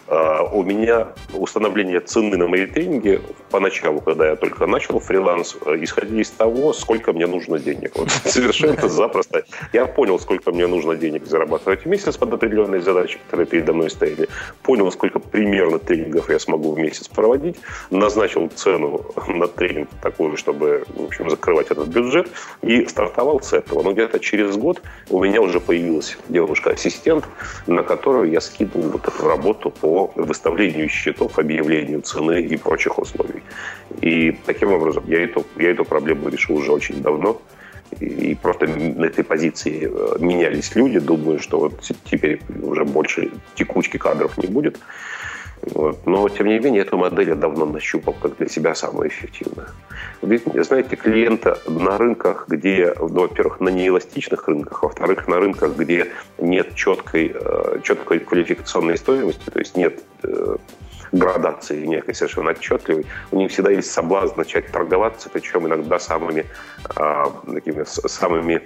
А, 0.10 0.44
у 0.44 0.64
меня 0.64 1.10
установление 1.34 2.00
цены 2.00 2.38
на 2.38 2.48
мои 2.48 2.66
тренинги 2.66 3.22
поначалу, 3.52 4.00
когда 4.00 4.30
я 4.30 4.36
только 4.36 4.66
начал 4.66 5.00
фриланс, 5.00 5.58
э, 5.66 5.78
исходили 5.82 6.22
из 6.22 6.30
того, 6.30 6.72
сколько 6.74 7.12
мне 7.12 7.28
нужно 7.28 7.60
денег. 7.60 7.92
Вот 7.96 8.10
совершенно 8.26 8.88
запросто. 8.88 9.44
Я 9.74 9.86
понял, 9.86 10.18
сколько 10.20 10.52
мне 10.52 10.68
нужно 10.68 10.96
денег 10.96 11.26
зарабатывать 11.26 11.84
в 11.84 11.86
месяц 11.88 12.16
под 12.16 12.34
определенные 12.34 12.82
задачи, 12.82 13.20
которые 13.26 13.48
передо 13.48 13.74
мной 13.74 13.90
стояли. 13.90 14.30
Понял, 14.62 14.92
сколько 14.92 15.20
примерно 15.20 15.78
тренингов 15.78 16.30
я 16.30 16.40
смогу 16.40 16.72
в 16.72 16.80
месяц 16.80 17.08
проводить. 17.10 17.58
Назначил 17.90 18.50
цену 18.56 19.02
на 19.28 19.48
тренинг 19.48 19.90
такую, 20.02 20.38
чтобы 20.38 20.86
в 20.96 21.04
общем, 21.04 21.30
закрывать 21.30 21.68
этот 21.68 21.90
бюджет. 21.90 22.30
И 22.62 22.86
стартовал 22.86 23.42
с 23.42 23.52
этого. 23.52 23.84
Но 23.84 23.92
где-то 23.92 24.20
через 24.20 24.56
год 24.56 24.82
у 25.10 25.24
меня 25.24 25.42
уже 25.42 25.60
появилась 25.60 26.18
девушка-ассистент, 26.30 27.26
на 27.68 27.84
которую 27.84 28.32
я 28.32 28.40
скидывал 28.40 28.90
вот 28.90 29.08
эту 29.08 29.28
работу 29.28 29.70
по 29.70 29.97
выставлению 30.16 30.90
счетов, 30.90 31.40
объявлению 31.40 32.02
цены 32.02 32.42
и 32.42 32.58
прочих 32.58 32.98
условий. 33.00 33.42
И 34.02 34.38
таким 34.46 34.74
образом 34.74 35.04
я 35.08 35.24
эту, 35.24 35.46
я 35.58 35.72
эту 35.72 35.86
проблему 35.86 36.30
решил 36.30 36.58
уже 36.58 36.72
очень 36.72 37.02
давно. 37.02 37.42
И 38.02 38.36
просто 38.42 38.68
на 38.68 39.06
этой 39.06 39.24
позиции 39.24 39.90
э, 39.90 40.18
менялись 40.20 40.76
люди. 40.76 41.00
Думаю, 41.00 41.40
что 41.40 41.60
вот 41.60 41.74
теперь 42.12 42.42
уже 42.62 42.84
больше 42.84 43.32
текучки 43.56 43.98
кадров 43.98 44.38
не 44.38 44.48
будет. 44.48 44.78
Вот. 45.74 46.06
Но, 46.06 46.28
тем 46.30 46.48
не 46.48 46.60
менее, 46.60 46.82
эту 46.82 46.98
модель 46.98 47.30
я 47.30 47.36
давно 47.36 47.66
нащупал 47.66 48.14
как 48.14 48.38
для 48.38 48.48
себя 48.48 48.76
самую 48.76 49.10
эффективную. 49.10 49.68
Ведь, 50.22 50.44
знаете, 50.64 50.96
клиента 50.96 51.60
на 51.68 51.98
рынках, 51.98 52.46
где, 52.48 52.94
ну, 53.00 53.08
во-первых, 53.08 53.60
на 53.60 53.70
неэластичных 53.70 54.48
рынках, 54.48 54.84
во-вторых, 54.84 55.28
на 55.28 55.38
рынках, 55.38 55.76
где 55.76 56.08
нет 56.38 56.76
четкой, 56.76 57.32
э, 57.34 57.80
четкой 57.84 58.20
квалификационной 58.20 58.98
стоимости, 58.98 59.50
то 59.50 59.60
есть 59.60 59.76
нет 59.76 60.02
э, 60.24 60.58
градации 61.12 61.86
некой 61.86 62.16
совершенно 62.16 62.52
отчетливой, 62.52 63.06
у 63.32 63.38
них 63.38 63.52
всегда 63.52 63.72
есть 63.72 63.92
соблазн 63.92 64.38
начать 64.38 64.72
торговаться, 64.72 65.30
причем 65.30 65.68
иногда 65.68 66.00
самыми, 66.00 66.46
а, 66.96 67.32
такими, 67.46 67.84
самыми 67.86 68.62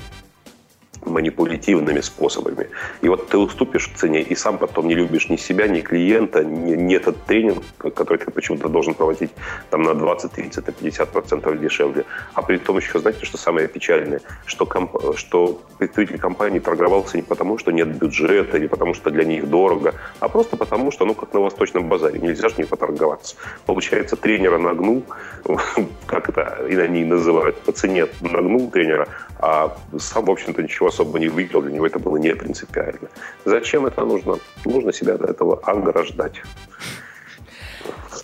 манипулятивными 1.12 2.02
способами. 2.02 2.68
И 3.02 3.10
вот 3.10 3.30
ты 3.30 3.38
уступишь 3.38 3.92
цене, 3.96 4.22
и 4.22 4.36
сам 4.36 4.58
потом 4.58 4.88
не 4.88 4.96
любишь 4.96 5.30
ни 5.30 5.38
себя, 5.38 5.68
ни 5.68 5.82
клиента, 5.82 6.44
ни, 6.44 6.76
ни 6.76 6.96
этот 6.96 7.26
тренинг, 7.26 7.64
который 7.78 8.18
ты 8.18 8.32
почему-то 8.32 8.70
должен 8.70 8.94
проводить 8.94 9.32
там 9.70 9.84
на 9.84 9.94
20, 9.94 10.32
30, 10.32 10.68
на 10.68 10.74
50 10.74 11.10
процентов 11.10 11.60
дешевле. 11.60 12.06
А 12.34 12.42
при 12.42 12.58
том 12.58 12.78
еще, 12.78 13.00
знаете, 13.00 13.26
что 13.26 13.38
самое 13.38 13.68
печальное? 13.68 14.22
Что, 14.46 14.66
комп, 14.66 14.96
что 15.16 15.62
представитель 15.78 16.20
компании 16.20 16.60
торговался 16.60 17.18
не 17.18 17.24
потому, 17.24 17.58
что 17.58 17.72
нет 17.72 17.88
бюджета, 17.88 18.58
или 18.58 18.68
потому, 18.68 18.94
что 18.94 19.10
для 19.12 19.24
них 19.24 19.50
дорого, 19.50 19.94
а 20.20 20.28
просто 20.30 20.58
потому, 20.58 20.92
что, 20.92 21.06
ну, 21.06 21.14
как 21.14 21.34
на 21.34 21.40
Восточном 21.40 21.90
базаре, 21.90 22.20
нельзя 22.20 22.50
же 22.50 22.56
не 22.58 22.66
поторговаться. 22.66 23.36
Получается, 23.66 24.16
тренера 24.16 24.58
нагнул, 24.58 25.04
как 26.06 26.30
это 26.30 26.66
и 26.70 26.76
они 26.76 27.04
называют, 27.04 27.58
по 27.62 27.72
цене 27.72 28.08
нагнул 28.22 28.70
тренера, 28.70 29.08
а 29.40 29.76
сам, 29.98 30.26
в 30.26 30.32
общем-то, 30.32 30.62
ничего 30.62 30.92
особо 31.02 31.20
не 31.20 31.30
выиграл, 31.30 31.62
для 31.62 31.72
него 31.72 31.88
это 31.88 32.00
было 32.00 32.18
не 32.18 32.36
принципиально. 32.36 33.10
Зачем 33.46 33.86
это 33.86 34.06
нужно? 34.06 34.38
Нужно 34.66 34.94
себя 34.94 35.16
от 35.16 35.22
этого 35.22 35.60
ограждать. 35.64 36.42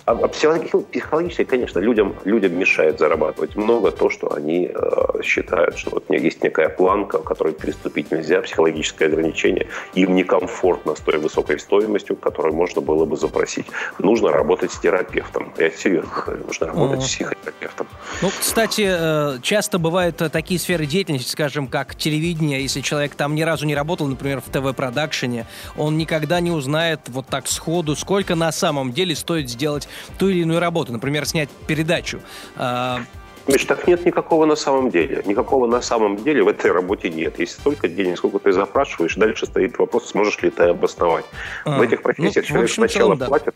А, 0.08 0.12
а 0.12 0.28
психологически, 0.28 1.44
конечно, 1.44 1.80
людям, 1.80 2.16
людям 2.24 2.58
мешает 2.58 2.98
зарабатывать 2.98 3.56
много 3.56 3.90
то, 3.90 4.08
что 4.08 4.32
они 4.32 4.70
э, 4.74 5.22
считают, 5.22 5.76
что 5.76 5.90
вот 5.90 6.04
есть 6.08 6.42
некая 6.42 6.70
планка, 6.70 7.18
которой 7.18 7.52
переступить 7.52 8.10
нельзя, 8.10 8.40
психологическое 8.40 9.04
ограничение. 9.06 9.66
Им 9.92 10.14
некомфортно 10.14 10.94
с 10.94 11.00
той 11.00 11.18
высокой 11.18 11.60
стоимостью, 11.60 12.16
которую 12.16 12.54
можно 12.54 12.80
было 12.80 13.04
бы 13.04 13.18
запросить. 13.18 13.66
Нужно 13.98 14.30
работать 14.30 14.72
с 14.72 14.78
терапевтом. 14.78 15.52
Я 15.58 15.70
серьезно 15.70 16.10
говорю, 16.24 16.46
нужно 16.46 16.68
работать 16.68 17.00
mm. 17.00 17.02
с 17.02 17.08
психотерапевтом. 17.08 17.86
Ну, 18.22 18.30
кстати, 18.40 18.86
э, 18.88 19.38
часто 19.42 19.78
бывают 19.78 20.16
такие 20.32 20.58
сферы 20.58 20.86
деятельности, 20.86 21.30
скажем, 21.30 21.66
как 21.66 21.94
телевидение. 21.96 22.62
Если 22.62 22.80
человек 22.80 23.14
там 23.14 23.34
ни 23.34 23.42
разу 23.42 23.66
не 23.66 23.74
работал, 23.74 24.06
например, 24.06 24.40
в 24.40 24.50
ТВ-продакшене, 24.50 25.44
он 25.76 25.98
никогда 25.98 26.40
не 26.40 26.50
узнает 26.50 27.00
вот 27.08 27.26
так 27.26 27.46
сходу, 27.46 27.94
сколько 27.94 28.34
на 28.34 28.52
самом 28.52 28.92
деле 28.94 29.14
стоит 29.14 29.50
сделать 29.50 29.86
ту 30.18 30.28
или 30.28 30.40
иную 30.40 30.60
работу, 30.60 30.92
например, 30.92 31.26
снять 31.26 31.48
передачу. 31.66 32.20
А, 32.56 33.00
Миш, 33.48 33.64
так 33.64 33.86
нет 33.88 34.04
никакого 34.04 34.44
на 34.44 34.56
самом 34.56 34.90
деле. 34.90 35.22
Никакого 35.24 35.66
на 35.66 35.80
самом 35.80 36.16
деле 36.16 36.42
в 36.42 36.48
этой 36.48 36.70
работе 36.70 37.08
нет. 37.08 37.38
Есть 37.38 37.52
столько 37.52 37.88
денег, 37.88 38.18
сколько 38.18 38.38
ты 38.38 38.52
запрашиваешь, 38.52 39.14
дальше 39.16 39.46
стоит 39.46 39.78
вопрос, 39.78 40.10
сможешь 40.10 40.42
ли 40.42 40.50
ты 40.50 40.64
обосновать. 40.64 41.24
А, 41.64 41.78
в 41.78 41.82
этих 41.82 42.02
профессиях 42.02 42.44
ну, 42.44 42.48
человек 42.48 42.70
сначала 42.70 43.06
целом, 43.06 43.18
да. 43.18 43.26
платит, 43.26 43.54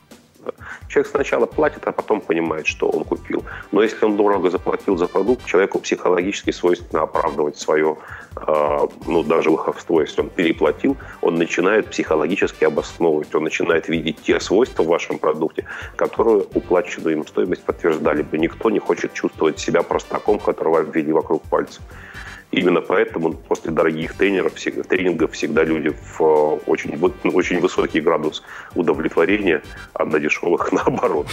Человек 0.88 1.10
сначала 1.10 1.46
платит, 1.46 1.86
а 1.86 1.92
потом 1.92 2.20
понимает, 2.20 2.66
что 2.66 2.88
он 2.88 3.04
купил. 3.04 3.44
Но 3.70 3.82
если 3.82 4.04
он 4.04 4.16
дорого 4.16 4.50
заплатил 4.50 4.96
за 4.96 5.06
продукт, 5.06 5.44
человеку 5.46 5.78
психологически 5.78 6.50
свойственно 6.50 7.02
оправдывать 7.02 7.56
свое, 7.58 7.96
э, 8.36 8.78
ну, 9.06 9.22
даже 9.22 9.50
выховство. 9.50 10.00
Если 10.00 10.20
он 10.20 10.28
переплатил, 10.28 10.96
он 11.20 11.36
начинает 11.36 11.88
психологически 11.88 12.64
обосновывать, 12.64 13.34
он 13.34 13.44
начинает 13.44 13.88
видеть 13.88 14.22
те 14.22 14.40
свойства 14.40 14.82
в 14.82 14.88
вашем 14.88 15.18
продукте, 15.18 15.64
которые 15.96 16.44
уплаченную 16.54 17.16
им 17.16 17.26
стоимость 17.26 17.64
подтверждали 17.64 18.22
бы. 18.22 18.38
Никто 18.38 18.70
не 18.70 18.78
хочет 18.78 19.12
чувствовать 19.14 19.58
себя 19.58 19.82
простаком, 19.82 20.38
которого 20.38 20.80
обвели 20.80 21.12
вокруг 21.12 21.42
пальца. 21.42 21.80
Именно 22.52 22.82
поэтому 22.82 23.32
после 23.32 23.70
дорогих 23.70 24.14
тренеров, 24.14 24.52
тренингов 24.52 25.32
всегда 25.32 25.64
люди 25.64 25.88
в 25.88 26.20
э, 26.20 26.24
очень, 26.66 26.98
очень 27.32 27.60
высокий 27.60 28.00
градус 28.00 28.42
удовлетворения, 28.74 29.62
а 29.94 30.04
на 30.04 30.18
дешевых 30.18 30.70
наоборот. 30.72 31.26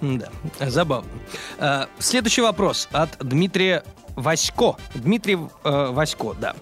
Да, 0.00 0.28
забавно. 0.60 1.10
Э, 1.58 1.84
следующий 1.98 2.40
вопрос 2.40 2.88
от 2.92 3.10
Дмитрия 3.20 3.82
Васько. 4.16 4.76
Дмитрий 4.94 5.36
э, 5.36 5.92
Васько, 5.92 6.34
да. 6.40 6.54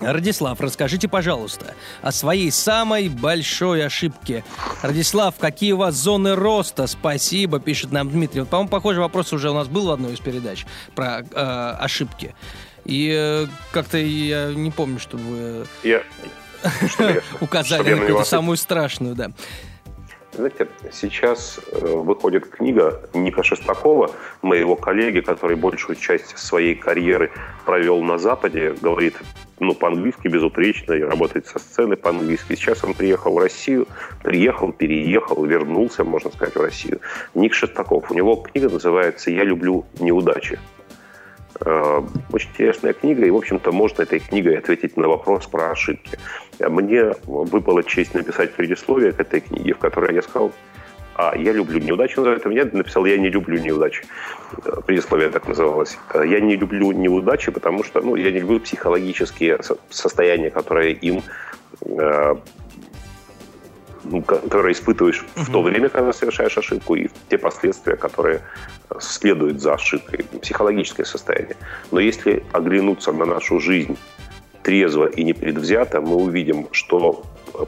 Радислав, 0.00 0.58
расскажите, 0.60 1.08
пожалуйста, 1.08 1.74
о 2.00 2.10
своей 2.10 2.50
самой 2.50 3.10
большой 3.10 3.84
ошибке. 3.84 4.42
Радислав, 4.80 5.34
какие 5.38 5.72
у 5.72 5.76
вас 5.76 5.94
зоны 5.94 6.34
роста? 6.34 6.86
Спасибо, 6.86 7.60
пишет 7.60 7.92
нам 7.92 8.08
Дмитрий. 8.08 8.40
Вот, 8.40 8.48
по-моему, 8.48 8.70
похожий 8.70 9.02
вопрос 9.02 9.34
уже 9.34 9.50
у 9.50 9.54
нас 9.54 9.68
был 9.68 9.86
в 9.86 9.90
одной 9.90 10.14
из 10.14 10.20
передач 10.20 10.64
про 10.94 11.20
э, 11.20 11.24
ошибки. 11.78 12.34
И 12.84 13.12
э, 13.16 13.46
как-то 13.72 13.98
я 13.98 14.52
не 14.52 14.70
помню, 14.70 14.98
чтобы 14.98 15.22
вы 15.22 15.66
я... 15.82 16.02
указали 17.40 17.94
на 17.94 18.00
какую-то 18.00 18.24
самую 18.24 18.56
страшную, 18.56 19.14
да. 19.14 19.30
Знаете, 20.32 20.68
сейчас 20.92 21.58
э, 21.72 21.86
выходит 21.86 22.48
книга 22.48 23.02
Ника 23.14 23.42
Шестакова, 23.42 24.12
моего 24.42 24.76
коллеги, 24.76 25.20
который 25.20 25.56
большую 25.56 25.96
часть 25.96 26.38
своей 26.38 26.76
карьеры 26.76 27.32
провел 27.64 28.00
на 28.02 28.16
Западе, 28.16 28.74
говорит 28.80 29.16
ну, 29.58 29.74
по-английски 29.74 30.28
безупречно 30.28 30.94
и 30.94 31.02
работает 31.02 31.46
со 31.46 31.58
сцены 31.58 31.96
по-английски. 31.96 32.54
Сейчас 32.54 32.82
он 32.82 32.94
приехал 32.94 33.34
в 33.34 33.38
Россию, 33.38 33.86
приехал, 34.22 34.72
переехал, 34.72 35.44
вернулся, 35.44 36.02
можно 36.02 36.30
сказать, 36.30 36.54
в 36.54 36.60
Россию. 36.60 37.00
Ник 37.34 37.52
Шестаков. 37.52 38.10
У 38.10 38.14
него 38.14 38.36
книга 38.36 38.70
называется 38.70 39.30
«Я 39.30 39.44
люблю 39.44 39.84
неудачи». 39.98 40.58
Э, 41.62 42.02
очень 42.32 42.50
интересная 42.50 42.92
книга, 42.92 43.24
и, 43.26 43.30
в 43.30 43.36
общем-то, 43.36 43.72
можно 43.72 44.02
этой 44.02 44.18
книгой 44.18 44.58
ответить 44.58 44.96
на 44.96 45.08
вопрос 45.08 45.46
про 45.46 45.70
ошибки. 45.70 46.18
Мне 46.58 47.12
выпала 47.24 47.82
честь 47.82 48.14
написать 48.14 48.54
предисловие 48.54 49.12
к 49.12 49.20
этой 49.20 49.40
книге, 49.40 49.74
в 49.74 49.78
которой 49.78 50.14
я 50.14 50.22
сказал, 50.22 50.52
а 51.16 51.36
я 51.36 51.52
люблю 51.52 51.78
неудачи, 51.78 52.16
называют 52.16 52.46
я 52.46 52.64
написал 52.64 53.04
«Я 53.04 53.18
не 53.18 53.28
люблю 53.28 53.60
неудачи». 53.60 54.04
Э, 54.64 54.80
предисловие 54.86 55.28
так 55.28 55.46
называлось. 55.48 55.98
Э, 56.14 56.24
я 56.26 56.40
не 56.40 56.56
люблю 56.56 56.92
неудачи, 56.92 57.50
потому 57.50 57.84
что 57.84 58.00
ну, 58.00 58.16
я 58.16 58.30
не 58.30 58.40
люблю 58.40 58.60
психологические 58.60 59.58
состояния, 59.90 60.50
которые 60.50 60.94
им 60.94 61.22
ну, 64.04 64.22
которые 64.22 64.72
испытываешь 64.72 65.24
угу. 65.36 65.44
в 65.44 65.50
то 65.50 65.62
время, 65.62 65.88
когда 65.88 66.12
совершаешь 66.12 66.56
ошибку, 66.56 66.94
и 66.94 67.08
те 67.28 67.38
последствия, 67.38 67.96
которые 67.96 68.40
следуют 68.98 69.60
за 69.60 69.74
ошибкой, 69.74 70.24
психологическое 70.40 71.04
состояние. 71.04 71.56
Но 71.90 72.00
если 72.00 72.42
оглянуться 72.52 73.12
на 73.12 73.24
нашу 73.24 73.60
жизнь 73.60 73.96
трезво 74.62 75.06
и 75.06 75.24
непредвзято, 75.24 76.00
мы 76.00 76.16
увидим, 76.16 76.68
что 76.72 77.24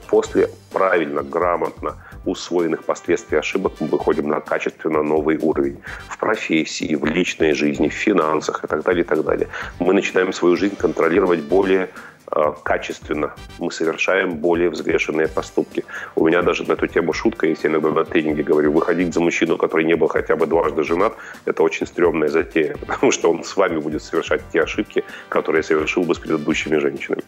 после 0.08 0.50
правильно, 0.72 1.22
грамотно 1.22 1.96
усвоенных 2.24 2.84
последствий 2.84 3.38
ошибок 3.38 3.72
мы 3.80 3.88
выходим 3.88 4.28
на 4.28 4.40
качественно 4.40 5.02
новый 5.02 5.38
уровень 5.38 5.78
в 6.08 6.18
профессии, 6.18 6.94
в 6.94 7.04
личной 7.04 7.52
жизни, 7.52 7.88
в 7.88 7.92
финансах 7.92 8.64
и 8.64 8.66
так 8.66 8.82
далее, 8.84 9.04
и 9.04 9.06
так 9.06 9.24
далее. 9.24 9.48
Мы 9.80 9.92
начинаем 9.92 10.32
свою 10.32 10.56
жизнь 10.56 10.76
контролировать 10.76 11.40
более 11.40 11.90
качественно 12.62 13.34
мы 13.58 13.70
совершаем 13.70 14.36
более 14.36 14.70
взвешенные 14.70 15.28
поступки. 15.28 15.84
У 16.14 16.26
меня 16.26 16.42
даже 16.42 16.64
на 16.64 16.72
эту 16.72 16.86
тему 16.86 17.12
шутка 17.12 17.46
есть, 17.46 17.64
я 17.64 17.70
иногда 17.70 17.90
на 17.90 18.04
тренинге 18.04 18.42
говорю, 18.42 18.72
выходить 18.72 19.12
за 19.12 19.20
мужчину, 19.20 19.56
который 19.56 19.84
не 19.84 19.94
был 19.94 20.08
хотя 20.08 20.36
бы 20.36 20.46
дважды 20.46 20.82
женат, 20.82 21.14
это 21.44 21.62
очень 21.62 21.86
стрёмная 21.86 22.28
затея, 22.28 22.76
потому 22.86 23.12
что 23.12 23.30
он 23.30 23.44
с 23.44 23.56
вами 23.56 23.78
будет 23.78 24.02
совершать 24.02 24.42
те 24.52 24.62
ошибки, 24.62 25.04
которые 25.28 25.62
совершил 25.62 26.04
бы 26.04 26.14
с 26.14 26.18
предыдущими 26.18 26.78
женщинами. 26.78 27.22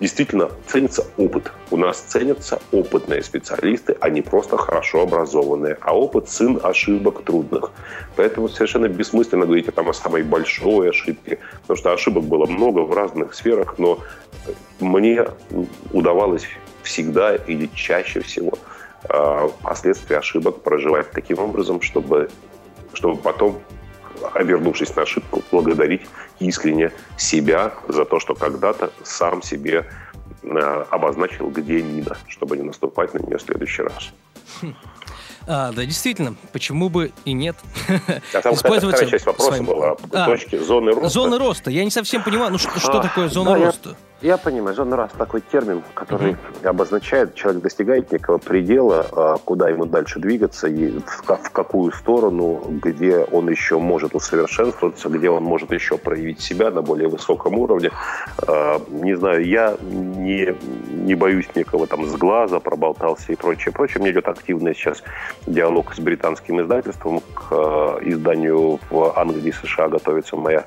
Действительно 0.00 0.50
ценится 0.66 1.06
опыт. 1.18 1.52
У 1.70 1.76
нас 1.76 2.00
ценятся 2.00 2.58
опытные 2.72 3.22
специалисты, 3.22 3.96
а 4.00 4.08
не 4.08 4.22
просто 4.22 4.56
хорошо 4.56 5.02
образованные. 5.02 5.76
А 5.82 5.94
опыт– 5.96 6.28
сын 6.30 6.58
ошибок 6.62 7.22
трудных. 7.22 7.70
Поэтому 8.16 8.48
совершенно 8.48 8.88
бессмысленно 8.88 9.44
говорить 9.44 9.72
там 9.74 9.90
о 9.90 9.92
самой 9.92 10.22
большой 10.22 10.90
ошибке, 10.90 11.38
потому 11.62 11.76
что 11.76 11.92
ошибок 11.92 12.24
было 12.24 12.46
много 12.46 12.80
в 12.80 12.94
разных 12.94 13.34
сферах, 13.34 13.78
но 13.78 13.98
мне 14.80 15.26
удавалось 15.92 16.46
всегда 16.82 17.36
или 17.36 17.68
чаще 17.74 18.20
всего 18.20 18.54
а, 19.04 19.48
последствия 19.62 20.18
ошибок 20.18 20.62
проживать 20.62 21.10
таким 21.10 21.38
образом, 21.40 21.82
чтобы, 21.82 22.30
чтобы 22.94 23.18
потом 23.20 23.60
обернувшись 24.34 24.94
на 24.96 25.02
ошибку, 25.02 25.42
благодарить 25.50 26.02
искренне 26.38 26.92
себя 27.16 27.72
за 27.88 28.04
то, 28.04 28.20
что 28.20 28.34
когда-то 28.34 28.90
сам 29.02 29.42
себе 29.42 29.86
э, 30.42 30.84
обозначил, 30.90 31.50
где 31.50 31.82
Нина, 31.82 32.16
чтобы 32.28 32.56
не 32.56 32.62
наступать 32.62 33.14
на 33.14 33.18
нее 33.18 33.38
в 33.38 33.42
следующий 33.42 33.82
раз. 33.82 34.10
Хм. 34.60 34.74
А, 35.46 35.72
да, 35.72 35.84
действительно, 35.84 36.34
почему 36.52 36.88
бы 36.88 37.12
и 37.24 37.32
нет? 37.32 37.56
А 38.34 38.40
там 38.40 38.54
вторая 38.54 39.06
часть 39.06 39.26
вопроса 39.26 39.50
своим... 39.50 39.64
была, 39.64 39.96
а, 40.12 40.26
точки 40.26 40.56
зоны 40.56 40.92
роста. 40.92 41.08
Зоны 41.08 41.38
роста. 41.38 41.70
Я 41.70 41.84
не 41.84 41.90
совсем 41.90 42.22
понимаю, 42.22 42.52
ну 42.52 42.58
что, 42.58 42.70
а, 42.74 42.78
что 42.78 43.00
такое 43.00 43.28
зона 43.28 43.58
да, 43.58 43.64
роста? 43.66 43.88
Я... 43.90 43.96
Я 44.22 44.36
понимаю, 44.36 44.76
зона 44.76 44.96
раз 44.96 45.10
такой 45.16 45.40
термин, 45.40 45.82
который 45.94 46.32
mm-hmm. 46.32 46.68
обозначает, 46.68 47.34
человек 47.34 47.62
достигает 47.62 48.12
некого 48.12 48.36
предела, 48.36 49.06
а, 49.12 49.36
куда 49.38 49.70
ему 49.70 49.86
дальше 49.86 50.18
двигаться 50.18 50.68
и 50.68 50.98
в, 50.98 51.22
в 51.22 51.50
какую 51.50 51.90
сторону, 51.92 52.62
где 52.68 53.20
он 53.20 53.48
еще 53.48 53.78
может 53.78 54.14
усовершенствоваться, 54.14 55.08
где 55.08 55.30
он 55.30 55.42
может 55.42 55.72
еще 55.72 55.96
проявить 55.96 56.40
себя 56.40 56.70
на 56.70 56.82
более 56.82 57.08
высоком 57.08 57.54
уровне. 57.54 57.92
А, 58.46 58.78
не 58.90 59.14
знаю, 59.14 59.46
я 59.46 59.78
не, 59.80 60.54
не 60.90 61.14
боюсь 61.14 61.48
некого 61.54 61.86
там 61.86 62.06
с 62.06 62.14
глаза, 62.14 62.60
проболтался 62.60 63.32
и 63.32 63.36
прочее, 63.36 63.72
прочее. 63.72 64.02
Мне 64.02 64.10
идет 64.10 64.28
активный 64.28 64.74
сейчас 64.74 65.02
диалог 65.46 65.94
с 65.94 65.98
британским 65.98 66.60
издательством. 66.60 67.20
К 67.32 67.52
а, 67.52 67.98
изданию 68.02 68.78
в 68.90 69.18
Англии 69.18 69.48
и 69.48 69.52
США 69.52 69.88
готовится 69.88 70.36
моя 70.36 70.66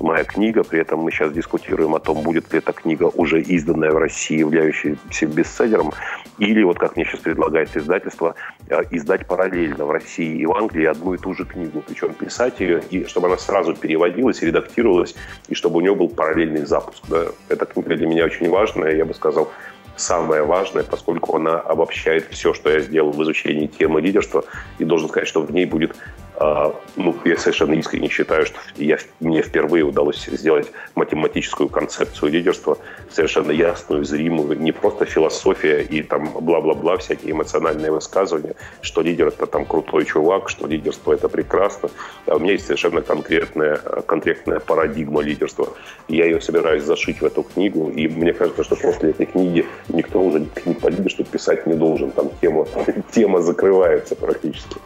моя 0.00 0.24
книга. 0.24 0.64
При 0.64 0.80
этом 0.80 1.00
мы 1.00 1.10
сейчас 1.10 1.32
дискутируем 1.32 1.94
о 1.94 2.00
том, 2.00 2.22
будет 2.22 2.52
ли 2.52 2.58
эта 2.58 2.72
книга 2.72 3.04
уже 3.14 3.40
изданная 3.40 3.90
в 3.90 3.98
России, 3.98 4.38
являющаяся 4.38 5.26
бестселлером, 5.26 5.92
или, 6.38 6.62
вот 6.62 6.78
как 6.78 6.96
мне 6.96 7.04
сейчас 7.04 7.20
предлагает 7.20 7.76
издательство, 7.76 8.34
э, 8.68 8.80
издать 8.90 9.26
параллельно 9.26 9.84
в 9.84 9.90
России 9.90 10.38
и 10.38 10.46
в 10.46 10.52
Англии 10.52 10.84
одну 10.84 11.14
и 11.14 11.18
ту 11.18 11.34
же 11.34 11.44
книгу. 11.44 11.82
Причем 11.86 12.14
писать 12.14 12.60
ее, 12.60 12.82
и 12.90 13.04
чтобы 13.06 13.26
она 13.26 13.38
сразу 13.38 13.74
переводилась, 13.74 14.42
редактировалась, 14.42 15.14
и 15.48 15.54
чтобы 15.54 15.78
у 15.78 15.80
нее 15.80 15.94
был 15.94 16.08
параллельный 16.08 16.64
запуск. 16.64 17.02
Да. 17.08 17.26
Эта 17.48 17.66
книга 17.66 17.96
для 17.96 18.06
меня 18.06 18.24
очень 18.24 18.48
важная, 18.48 18.94
я 18.94 19.04
бы 19.04 19.14
сказал, 19.14 19.50
самое 19.96 20.42
важное, 20.42 20.84
поскольку 20.84 21.36
она 21.36 21.58
обобщает 21.58 22.26
все, 22.30 22.54
что 22.54 22.70
я 22.70 22.80
сделал 22.80 23.10
в 23.10 23.22
изучении 23.22 23.66
темы 23.66 24.00
лидерства, 24.00 24.44
и 24.78 24.84
должен 24.84 25.08
сказать, 25.08 25.28
что 25.28 25.42
в 25.42 25.52
ней 25.52 25.66
будет 25.66 25.96
ну, 26.40 27.16
я 27.24 27.36
совершенно 27.36 27.74
искренне 27.74 28.08
считаю, 28.08 28.46
что 28.46 28.58
я, 28.76 28.98
мне 29.18 29.42
впервые 29.42 29.84
удалось 29.84 30.24
сделать 30.26 30.70
математическую 30.94 31.68
концепцию 31.68 32.30
лидерства, 32.30 32.78
совершенно 33.10 33.50
ясную, 33.50 34.04
зримую, 34.04 34.60
не 34.60 34.70
просто 34.70 35.04
философия 35.04 35.82
и 35.82 36.02
там 36.02 36.30
бла-бла-бла, 36.40 36.96
всякие 36.98 37.32
эмоциональные 37.32 37.90
высказывания, 37.90 38.54
что 38.82 39.00
лидер 39.00 39.28
это 39.28 39.46
там 39.46 39.64
крутой 39.64 40.04
чувак, 40.04 40.48
что 40.48 40.66
лидерство 40.68 41.12
это 41.12 41.28
прекрасно. 41.28 41.90
А 42.26 42.36
у 42.36 42.38
меня 42.38 42.52
есть 42.52 42.66
совершенно 42.66 43.02
конкретная, 43.02 43.76
конкретная 44.06 44.60
парадигма 44.60 45.22
лидерства. 45.22 45.68
Я 46.06 46.26
ее 46.26 46.40
собираюсь 46.40 46.84
зашить 46.84 47.20
в 47.20 47.24
эту 47.24 47.42
книгу, 47.42 47.90
и 47.90 48.06
мне 48.06 48.32
кажется, 48.32 48.62
что 48.62 48.76
после 48.76 49.10
этой 49.10 49.26
книги 49.26 49.66
никто 49.88 50.20
уже 50.20 50.44
книг 50.44 50.80
по 50.80 50.88
лидерству 50.88 51.24
писать 51.24 51.66
не 51.66 51.74
должен. 51.74 52.12
Там 52.12 52.30
тема, 52.40 52.66
тема 53.10 53.40
закрывается 53.40 54.14
практически. 54.14 54.76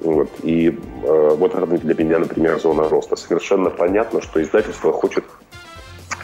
Вот. 0.00 0.30
И 0.42 0.68
э, 0.68 1.34
вот 1.36 1.54
это 1.54 1.66
для 1.66 1.94
меня, 1.94 2.18
например, 2.18 2.58
зона 2.58 2.88
роста. 2.88 3.16
Совершенно 3.16 3.70
понятно, 3.70 4.22
что 4.22 4.42
издательство 4.42 4.92
хочет 4.92 5.24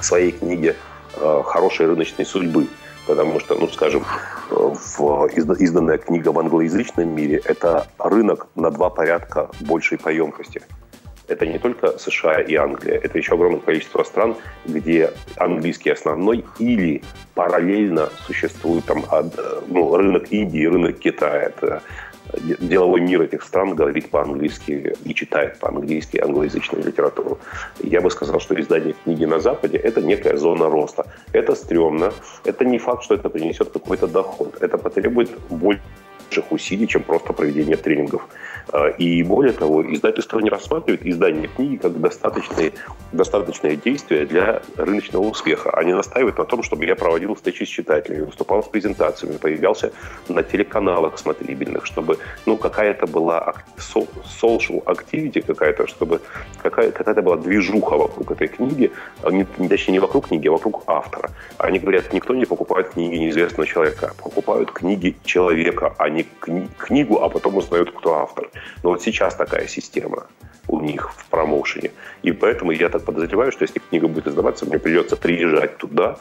в 0.00 0.04
своей 0.04 0.32
книге 0.32 0.76
э, 1.16 1.42
хорошей 1.44 1.86
рыночной 1.86 2.24
судьбы. 2.24 2.66
Потому 3.06 3.38
что, 3.38 3.54
ну, 3.54 3.68
скажем, 3.68 4.04
в, 4.50 5.26
изданная 5.58 5.98
книга 5.98 6.30
в 6.30 6.38
англоязычном 6.38 7.08
мире– 7.08 7.40
это 7.44 7.86
рынок 7.98 8.48
на 8.56 8.70
два 8.70 8.90
порядка 8.90 9.48
большей 9.60 9.96
по 9.96 10.08
емкости. 10.08 10.62
Это 11.28 11.46
не 11.46 11.58
только 11.58 11.98
США 11.98 12.40
и 12.40 12.54
Англия, 12.54 12.98
это 12.98 13.18
еще 13.18 13.34
огромное 13.34 13.60
количество 13.60 14.04
стран, 14.04 14.36
где 14.64 15.12
английский 15.36 15.90
основной 15.90 16.44
или 16.58 17.02
параллельно 17.34 18.10
существует 18.26 18.84
там 18.84 19.04
ну, 19.66 19.96
рынок 19.96 20.30
Индии, 20.30 20.66
рынок 20.66 20.98
Китая. 20.98 21.42
Это 21.42 21.82
деловой 22.60 23.00
мир 23.00 23.22
этих 23.22 23.42
стран 23.42 23.74
говорит 23.74 24.10
по-английски 24.10 24.94
и 25.04 25.14
читает 25.14 25.58
по-английски 25.58 26.18
англоязычную 26.18 26.84
литературу. 26.84 27.38
Я 27.82 28.00
бы 28.00 28.10
сказал, 28.10 28.40
что 28.40 28.58
издание 28.60 28.94
книги 29.04 29.24
на 29.24 29.38
Западе– 29.38 29.76
это 29.84 30.02
некая 30.02 30.36
зона 30.36 30.68
роста. 30.68 31.06
Это 31.32 31.54
стрёмно. 31.54 32.12
Это 32.44 32.64
не 32.64 32.78
факт, 32.78 33.04
что 33.04 33.14
это 33.14 33.28
принесет 33.28 33.70
какой-то 33.70 34.06
доход. 34.06 34.56
Это 34.60 34.78
потребует 34.78 35.30
больше 35.50 35.82
усилий, 36.50 36.86
чем 36.86 37.02
просто 37.02 37.32
проведение 37.32 37.76
тренингов. 37.76 38.22
А, 38.72 38.88
и 38.88 39.22
более 39.22 39.52
того, 39.52 39.82
издательство 39.94 40.40
не 40.40 40.50
рассматривает 40.50 41.06
издание 41.06 41.48
книги 41.48 41.76
как 41.76 42.00
достаточные, 42.00 42.72
достаточное 43.12 43.76
действие 43.76 44.26
для 44.26 44.62
рыночного 44.76 45.24
успеха. 45.24 45.70
Они 45.70 45.92
настаивают 45.92 46.38
на 46.38 46.44
том, 46.44 46.62
чтобы 46.62 46.84
я 46.84 46.96
проводил 46.96 47.34
встречи 47.34 47.64
с 47.64 47.68
читателями, 47.68 48.22
выступал 48.22 48.62
с 48.62 48.68
презентациями, 48.68 49.36
появлялся 49.36 49.92
на 50.28 50.42
телеканалах 50.42 51.18
смотрибельных, 51.18 51.86
чтобы 51.86 52.18
ну, 52.46 52.56
какая-то 52.56 53.06
была 53.06 53.54
social 53.78 54.82
activity 54.84 55.42
какая-то, 55.42 55.86
чтобы 55.86 56.20
какая- 56.62 56.90
какая-то 56.90 57.22
была 57.22 57.36
движуха 57.36 57.96
вокруг 57.96 58.32
этой 58.32 58.48
книги, 58.48 58.90
а 59.22 59.30
не, 59.30 59.44
точнее 59.68 59.92
не 59.92 60.00
вокруг 60.00 60.28
книги, 60.28 60.48
а 60.48 60.52
вокруг 60.52 60.82
автора. 60.86 61.30
Они 61.58 61.78
говорят, 61.78 62.12
никто 62.12 62.34
не 62.34 62.46
покупает 62.46 62.90
книги 62.90 63.16
неизвестного 63.16 63.66
человека, 63.66 64.12
покупают 64.22 64.72
книги 64.72 65.16
человека, 65.24 65.94
а 65.98 66.08
не 66.08 66.15
кни- 66.22 66.68
книгу, 66.78 67.22
а 67.22 67.28
потом 67.28 67.56
узнают, 67.56 67.90
кто 67.90 68.14
автор. 68.14 68.50
Но 68.82 68.90
вот 68.90 69.02
сейчас 69.02 69.34
такая 69.34 69.66
система 69.66 70.26
у 70.68 70.80
них 70.80 71.12
в 71.12 71.26
промоушене. 71.26 71.90
И 72.22 72.32
поэтому 72.32 72.72
я 72.72 72.88
так 72.88 73.04
подозреваю, 73.04 73.52
что 73.52 73.64
если 73.64 73.78
книга 73.78 74.08
будет 74.08 74.28
издаваться, 74.28 74.66
мне 74.66 74.78
придется 74.78 75.16
приезжать 75.16 75.76
туда, 75.78 76.18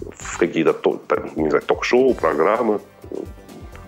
в 0.00 0.38
какие-то 0.38 0.74
не 1.36 1.48
знаю, 1.48 1.62
ток-шоу, 1.62 2.14
программы, 2.14 2.80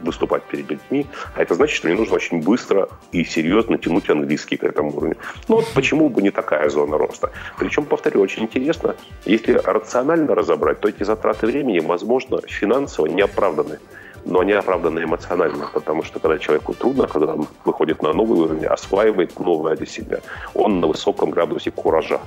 выступать 0.02 0.42
перед 0.42 0.70
людьми. 0.70 1.06
А 1.34 1.42
это 1.42 1.54
значит, 1.54 1.76
что 1.76 1.88
мне 1.88 1.96
нужно 1.96 2.16
очень 2.16 2.42
быстро 2.42 2.88
и 3.12 3.24
серьезно 3.24 3.78
тянуть 3.78 4.10
английский 4.10 4.56
к 4.56 4.64
этому 4.64 4.96
уровню. 4.96 5.16
Ну 5.48 5.56
вот 5.56 5.66
почему 5.74 6.08
бы 6.08 6.22
не 6.22 6.30
такая 6.30 6.68
зона 6.68 6.98
роста? 6.98 7.30
Причем, 7.58 7.84
повторю, 7.84 8.20
очень 8.20 8.42
интересно, 8.42 8.96
если 9.24 9.52
рационально 9.52 10.34
разобрать, 10.34 10.80
то 10.80 10.88
эти 10.88 11.04
затраты 11.04 11.46
времени, 11.46 11.78
возможно, 11.80 12.40
финансово 12.46 13.06
не 13.06 13.22
оправданы 13.22 13.78
но 14.24 14.40
они 14.40 14.52
оправданы 14.52 15.04
эмоционально, 15.04 15.68
потому 15.72 16.02
что 16.02 16.20
когда 16.20 16.38
человеку 16.38 16.74
трудно, 16.74 17.06
когда 17.06 17.34
он 17.34 17.46
выходит 17.64 18.02
на 18.02 18.12
новый 18.12 18.38
уровень, 18.40 18.66
осваивает 18.66 19.38
новое 19.38 19.76
для 19.76 19.86
себя, 19.86 20.20
он 20.54 20.80
на 20.80 20.86
высоком 20.86 21.30
градусе 21.30 21.70
куража. 21.70 22.20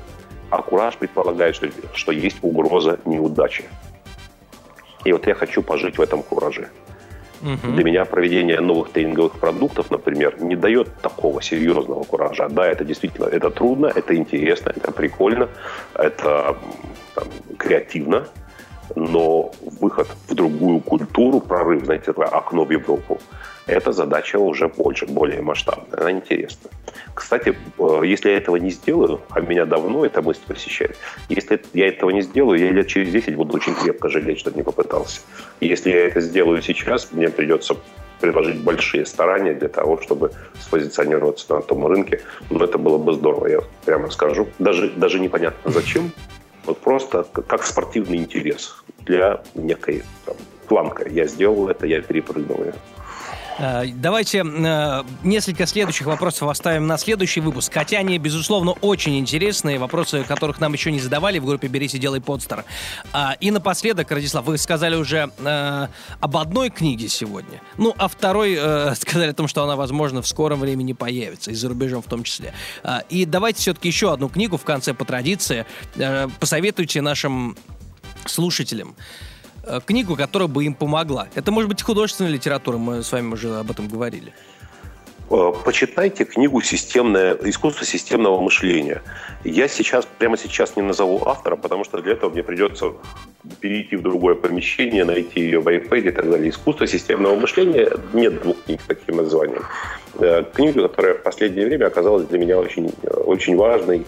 А 0.49 0.61
кураж 0.61 0.97
предполагает, 0.97 1.55
что, 1.55 1.67
что 1.93 2.11
есть 2.11 2.37
угроза 2.41 2.99
неудачи. 3.05 3.65
И 5.03 5.11
вот 5.11 5.27
я 5.27 5.35
хочу 5.35 5.61
пожить 5.61 5.97
в 5.97 6.01
этом 6.01 6.23
кураже. 6.23 6.69
Угу. 7.41 7.73
Для 7.73 7.83
меня 7.83 8.05
проведение 8.05 8.59
новых 8.59 8.91
тренинговых 8.91 9.33
продуктов, 9.33 9.91
например, 9.91 10.41
не 10.41 10.55
дает 10.55 10.87
такого 11.01 11.41
серьезного 11.41 12.03
куража. 12.03 12.47
Да, 12.49 12.65
это 12.65 12.83
действительно 12.83 13.25
это 13.25 13.49
трудно, 13.51 13.87
это 13.87 14.15
интересно, 14.15 14.73
это 14.75 14.91
прикольно, 14.91 15.49
это 15.93 16.57
там, 17.13 17.27
креативно, 17.57 18.27
но 18.95 19.51
выход 19.81 20.07
в 20.27 20.35
другую 20.35 20.79
культуру, 20.79 21.39
прорыв, 21.39 21.85
знаете, 21.85 22.05
такое 22.05 22.27
окно 22.27 22.65
в 22.65 22.71
Европу, 22.71 23.19
эта 23.67 23.91
задача 23.91 24.37
уже 24.37 24.67
больше, 24.67 25.05
более 25.07 25.41
масштабная, 25.41 25.99
она 25.99 26.11
интересна. 26.11 26.69
Кстати, 27.13 27.57
э, 27.79 28.01
если 28.05 28.29
я 28.29 28.37
этого 28.37 28.57
не 28.57 28.69
сделаю, 28.69 29.21
а 29.29 29.41
меня 29.41 29.65
давно 29.65 30.05
эта 30.05 30.21
мысль 30.21 30.41
посещает, 30.47 30.97
если 31.29 31.59
я 31.73 31.87
этого 31.87 32.11
не 32.11 32.21
сделаю, 32.21 32.59
я 32.59 32.71
лет 32.71 32.87
через 32.87 33.11
10 33.11 33.35
буду 33.35 33.55
очень 33.55 33.73
крепко 33.73 34.09
жалеть, 34.09 34.39
что 34.39 34.51
не 34.51 34.61
попытался. 34.61 35.21
Если 35.61 35.89
я 35.89 36.07
это 36.07 36.21
сделаю 36.21 36.61
сейчас, 36.61 37.11
мне 37.11 37.29
придется 37.29 37.75
приложить 38.21 38.61
большие 38.61 39.05
старания 39.05 39.53
для 39.53 39.67
того, 39.67 39.99
чтобы 40.01 40.31
спозиционироваться 40.59 41.53
на 41.53 41.61
том 41.61 41.85
рынке. 41.85 42.21
Но 42.49 42.63
это 42.63 42.77
было 42.77 42.97
бы 42.97 43.13
здорово, 43.13 43.47
я 43.47 43.59
прямо 43.85 44.09
скажу. 44.09 44.47
Даже, 44.59 44.89
даже 44.89 45.19
непонятно 45.19 45.71
зачем, 45.71 46.11
вот 46.65 46.79
просто 46.79 47.23
как 47.23 47.63
спортивный 47.63 48.17
интерес 48.17 48.83
для 48.99 49.43
некой 49.53 50.03
там, 50.25 50.35
планка. 50.67 51.07
Я 51.07 51.25
сделал 51.27 51.69
это, 51.69 51.85
я 51.85 52.01
перепрыгнул 52.01 52.63
ее. 52.63 52.73
Э, 53.57 53.85
давайте 53.87 54.39
э, 54.39 55.03
несколько 55.23 55.65
следующих 55.65 56.07
вопросов 56.07 56.49
оставим 56.49 56.87
на 56.87 56.97
следующий 56.97 57.39
выпуск. 57.39 57.73
Хотя 57.73 57.99
они, 57.99 58.17
безусловно, 58.17 58.71
очень 58.71 59.17
интересные, 59.17 59.79
вопросы, 59.79 60.23
которых 60.23 60.59
нам 60.59 60.73
еще 60.73 60.91
не 60.91 60.99
задавали 60.99 61.39
в 61.39 61.45
группе 61.45 61.67
«Берись 61.67 61.93
и 61.95 61.99
делай 61.99 62.21
подстер». 62.21 62.65
А, 63.13 63.35
и 63.39 63.51
напоследок, 63.51 64.11
Радислав, 64.11 64.45
вы 64.45 64.57
сказали 64.57 64.95
уже 64.95 65.31
э, 65.39 65.87
об 66.19 66.37
одной 66.37 66.69
книге 66.69 67.07
сегодня. 67.07 67.61
Ну, 67.77 67.93
а 67.97 68.07
второй 68.07 68.55
сказали 68.95 69.31
о 69.31 69.33
том, 69.33 69.47
что 69.47 69.63
она, 69.63 69.75
возможно, 69.75 70.21
в 70.21 70.27
скором 70.27 70.59
времени 70.59 70.93
появится, 70.93 71.51
и 71.51 71.55
за 71.55 71.69
рубежом 71.69 72.01
в 72.01 72.07
том 72.07 72.23
числе. 72.23 72.53
А, 72.83 73.03
и 73.09 73.25
давайте 73.25 73.61
все-таки 73.61 73.87
еще 73.87 74.11
одну 74.11 74.29
книгу 74.29 74.57
в 74.57 74.63
конце 74.63 74.93
по 74.93 75.05
традиции. 75.05 75.65
Посоветуйте 76.39 77.01
нашим 77.01 77.57
слушателям. 78.25 78.95
Э, 79.67 79.79
книгу, 79.83 80.15
которая 80.15 80.47
бы 80.47 80.63
им 80.65 80.73
помогла. 80.73 81.27
Это 81.35 81.51
может 81.51 81.69
быть 81.69 81.81
художественная 81.81 82.31
литература, 82.31 82.77
мы 82.77 83.01
с 83.01 83.11
вами 83.11 83.33
уже 83.33 83.55
об 83.55 83.71
этом 83.71 83.87
говорили. 83.87 84.31
Э, 85.31 85.53
почитайте 85.63 86.23
книгу 86.25 86.61
«Системное, 86.61 87.35
«Искусство 87.43 87.85
системного 87.85 88.39
мышления». 88.39 89.01
Я 89.43 89.67
сейчас, 89.67 90.07
прямо 90.19 90.37
сейчас 90.37 90.75
не 90.75 90.83
назову 90.83 91.25
автора, 91.25 91.55
потому 91.55 91.83
что 91.83 91.99
для 92.01 92.13
этого 92.13 92.29
мне 92.29 92.43
придется 92.43 92.93
перейти 93.59 93.95
в 93.95 94.03
другое 94.03 94.35
помещение, 94.35 95.03
найти 95.03 95.39
ее 95.39 95.59
в 95.59 95.67
iPad 95.67 96.09
и 96.09 96.11
так 96.11 96.29
далее. 96.29 96.49
«Искусство 96.49 96.85
системного 96.85 97.35
мышления» 97.35 97.89
нет 98.13 98.43
двух 98.43 98.57
книг 98.65 98.81
с 98.81 98.85
таким 98.85 99.17
названием. 99.17 99.63
Э, 100.19 100.43
книга, 100.53 100.87
которая 100.87 101.15
в 101.15 101.23
последнее 101.23 101.65
время 101.65 101.87
оказалась 101.87 102.27
для 102.27 102.37
меня 102.37 102.59
очень, 102.59 102.93
очень 103.25 103.55
важной 103.55 104.05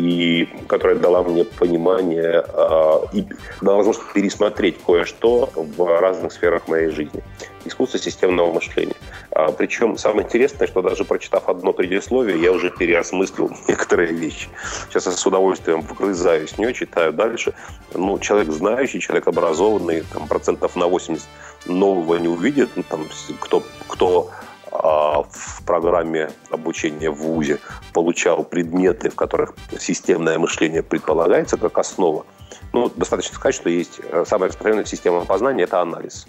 и 0.00 0.48
которая 0.66 0.96
дала 0.96 1.22
мне 1.22 1.44
понимание 1.44 2.44
э, 2.46 2.92
и 3.12 3.26
дала 3.60 3.78
возможность 3.78 4.12
пересмотреть 4.12 4.76
кое-что 4.84 5.50
в 5.54 6.00
разных 6.00 6.32
сферах 6.32 6.68
моей 6.68 6.88
жизни. 6.88 7.22
Искусство 7.64 7.98
системного 7.98 8.52
мышления. 8.52 8.96
А, 9.30 9.52
причем 9.52 9.98
самое 9.98 10.26
интересное, 10.26 10.66
что 10.66 10.80
даже 10.80 11.04
прочитав 11.04 11.48
одно 11.48 11.72
предисловие, 11.72 12.40
я 12.40 12.52
уже 12.52 12.70
переосмыслил 12.70 13.50
некоторые 13.68 14.12
вещи. 14.12 14.48
Сейчас 14.88 15.06
я 15.06 15.12
с 15.12 15.26
удовольствием 15.26 15.82
вгрызаюсь 15.82 16.52
в 16.52 16.58
нее, 16.58 16.72
читаю 16.72 17.12
дальше. 17.12 17.52
Ну, 17.94 18.18
человек 18.18 18.50
знающий, 18.50 19.00
человек 19.00 19.28
образованный, 19.28 20.02
там, 20.12 20.26
процентов 20.26 20.76
на 20.76 20.86
80 20.86 21.26
нового 21.66 22.16
не 22.16 22.28
увидит. 22.28 22.70
Ну, 22.76 22.82
там, 22.88 23.06
кто, 23.40 23.62
кто 23.86 24.30
а, 24.30 24.49
в 24.70 25.62
программе 25.66 26.30
обучения 26.50 27.10
в 27.10 27.16
ВУЗе 27.16 27.58
получал 27.92 28.44
предметы, 28.44 29.10
в 29.10 29.16
которых 29.16 29.54
системное 29.78 30.38
мышление 30.38 30.82
предполагается 30.82 31.56
как 31.56 31.78
основа, 31.78 32.24
ну, 32.72 32.90
достаточно 32.94 33.34
сказать, 33.34 33.54
что 33.54 33.68
есть 33.68 34.00
э, 34.02 34.24
самая 34.26 34.48
распространенная 34.48 34.84
система 34.84 35.24
познания– 35.24 35.62
это 35.64 35.80
анализ. 35.80 36.26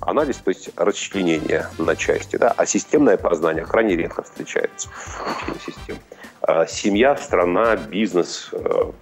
Анализ, 0.00 0.36
то 0.36 0.50
есть 0.50 0.70
расчленение 0.76 1.66
на 1.78 1.96
части, 1.96 2.36
да, 2.36 2.52
а 2.56 2.66
системное 2.66 3.16
познание 3.16 3.64
крайне 3.64 3.96
редко 3.96 4.22
встречается 4.22 4.88
в 4.88 5.64
систем. 5.64 5.96
А 6.40 6.66
семья, 6.66 7.16
страна, 7.16 7.76
бизнес 7.76 8.50
э, 8.52 8.92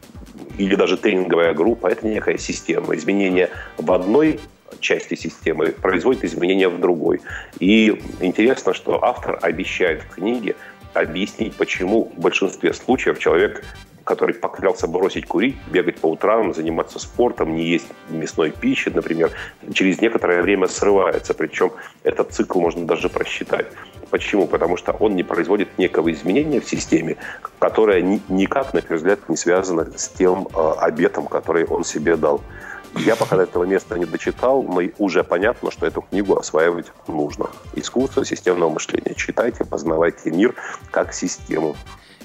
или 0.58 0.74
даже 0.74 0.96
тренинговая 0.96 1.54
группа– 1.54 1.86
это 1.88 2.06
некая 2.06 2.38
система. 2.38 2.94
Изменение 2.94 3.50
в 3.76 3.90
одной 3.92 4.40
части 4.80 5.14
системы 5.14 5.68
производит 5.68 6.24
изменения 6.24 6.68
в 6.68 6.80
другой. 6.80 7.20
И 7.58 8.00
интересно, 8.20 8.74
что 8.74 9.02
автор 9.04 9.38
обещает 9.42 10.02
в 10.02 10.14
книге 10.14 10.56
объяснить, 10.94 11.54
почему 11.54 12.12
в 12.16 12.20
большинстве 12.20 12.72
случаев 12.72 13.18
человек 13.18 13.64
который 14.10 14.34
поклялся 14.34 14.88
бросить 14.88 15.26
курить, 15.26 15.56
бегать 15.70 15.98
по 15.98 16.08
утрам, 16.08 16.52
заниматься 16.52 16.98
спортом, 16.98 17.54
не 17.54 17.64
есть 17.64 17.86
мясной 18.08 18.50
пищи, 18.50 18.88
например, 18.88 19.30
через 19.72 20.00
некоторое 20.00 20.42
время 20.42 20.66
срывается. 20.66 21.32
Причем 21.32 21.72
этот 22.02 22.32
цикл 22.32 22.60
можно 22.60 22.86
даже 22.86 23.08
просчитать. 23.08 23.66
Почему? 24.10 24.48
Потому 24.48 24.76
что 24.76 24.92
он 24.92 25.14
не 25.14 25.22
производит 25.22 25.78
некого 25.78 26.10
изменения 26.10 26.60
в 26.60 26.68
системе, 26.68 27.18
которое 27.60 28.02
никак, 28.28 28.74
на 28.74 28.82
первый 28.82 28.96
взгляд, 28.96 29.28
не 29.28 29.36
связано 29.36 29.86
с 29.96 30.08
тем 30.08 30.48
э, 30.48 30.72
обетом, 30.78 31.26
который 31.26 31.64
он 31.64 31.84
себе 31.84 32.16
дал. 32.16 32.40
Я 32.96 33.16
пока 33.16 33.36
до 33.36 33.42
этого 33.42 33.64
места 33.64 33.98
не 33.98 34.04
дочитал, 34.04 34.62
но 34.62 34.82
уже 34.98 35.24
понятно, 35.24 35.70
что 35.70 35.86
эту 35.86 36.02
книгу 36.02 36.36
осваивать 36.36 36.86
нужно. 37.06 37.46
Искусство 37.74 38.24
системного 38.24 38.70
мышления. 38.70 39.14
Читайте, 39.14 39.64
познавайте 39.64 40.30
мир 40.30 40.54
как 40.90 41.12
систему. 41.12 41.76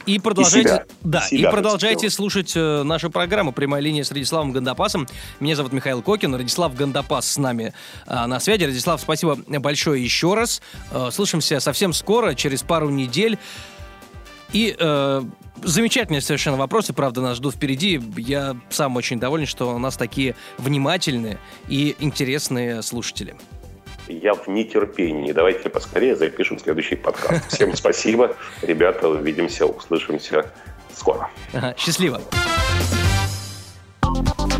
И 0.06 0.20
продолжайте, 0.20 0.60
и 0.60 0.72
себя, 0.72 0.86
да, 1.02 1.22
себя 1.22 1.50
и 1.50 1.52
продолжайте 1.52 2.10
слушать 2.12 2.54
э, 2.56 2.84
нашу 2.84 3.10
программу 3.10 3.52
«Прямая 3.52 3.82
линия» 3.82 4.04
с 4.04 4.12
Радиславом 4.12 4.52
Гандапасом. 4.52 5.08
Меня 5.40 5.56
зовут 5.56 5.74
Михаил 5.74 6.04
Кокин, 6.04 6.36
Радислав 6.36 6.76
Гандапас 6.76 7.32
с 7.32 7.38
нами 7.38 7.74
э, 8.06 8.26
на 8.26 8.40
связи. 8.40 8.66
Радислав, 8.66 9.02
спасибо 9.02 9.36
большое 9.48 10.04
еще 10.04 10.36
раз. 10.36 10.62
Э, 10.92 11.10
слышимся 11.12 11.60
совсем 11.60 11.92
скоро, 11.92 12.36
через 12.36 12.62
пару 12.62 12.90
недель. 12.90 13.40
И 14.54 14.76
э, 14.78 15.22
замечательные 15.64 16.22
совершенно 16.22 16.58
вопросы, 16.58 16.94
правда, 16.94 17.22
нас 17.22 17.38
ждут 17.38 17.56
впереди. 17.56 18.02
Я 18.18 18.56
сам 18.70 18.96
очень 18.96 19.20
доволен, 19.20 19.46
что 19.46 19.76
у 19.76 19.80
нас 19.80 19.98
такие 19.98 20.36
внимательные 20.58 21.40
и 21.68 21.96
интересные 22.00 22.82
слушатели. 22.82 23.36
Я 24.08 24.36
в 24.36 24.48
нетерпении. 24.48 25.32
Давайте 25.32 25.70
поскорее 25.70 26.16
запишем 26.16 26.60
следующий 26.60 26.96
подкаст. 26.96 27.52
Всем 27.52 27.76
спасибо. 27.76 28.36
Ребята, 28.62 29.10
увидимся, 29.10 29.66
услышимся 29.66 30.52
скоро. 30.94 31.30
Ага, 31.54 31.76
счастливо. 31.78 32.22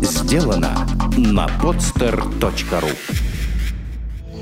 Сделано 0.00 0.86
на 1.16 1.46
podster.ru 1.62 3.35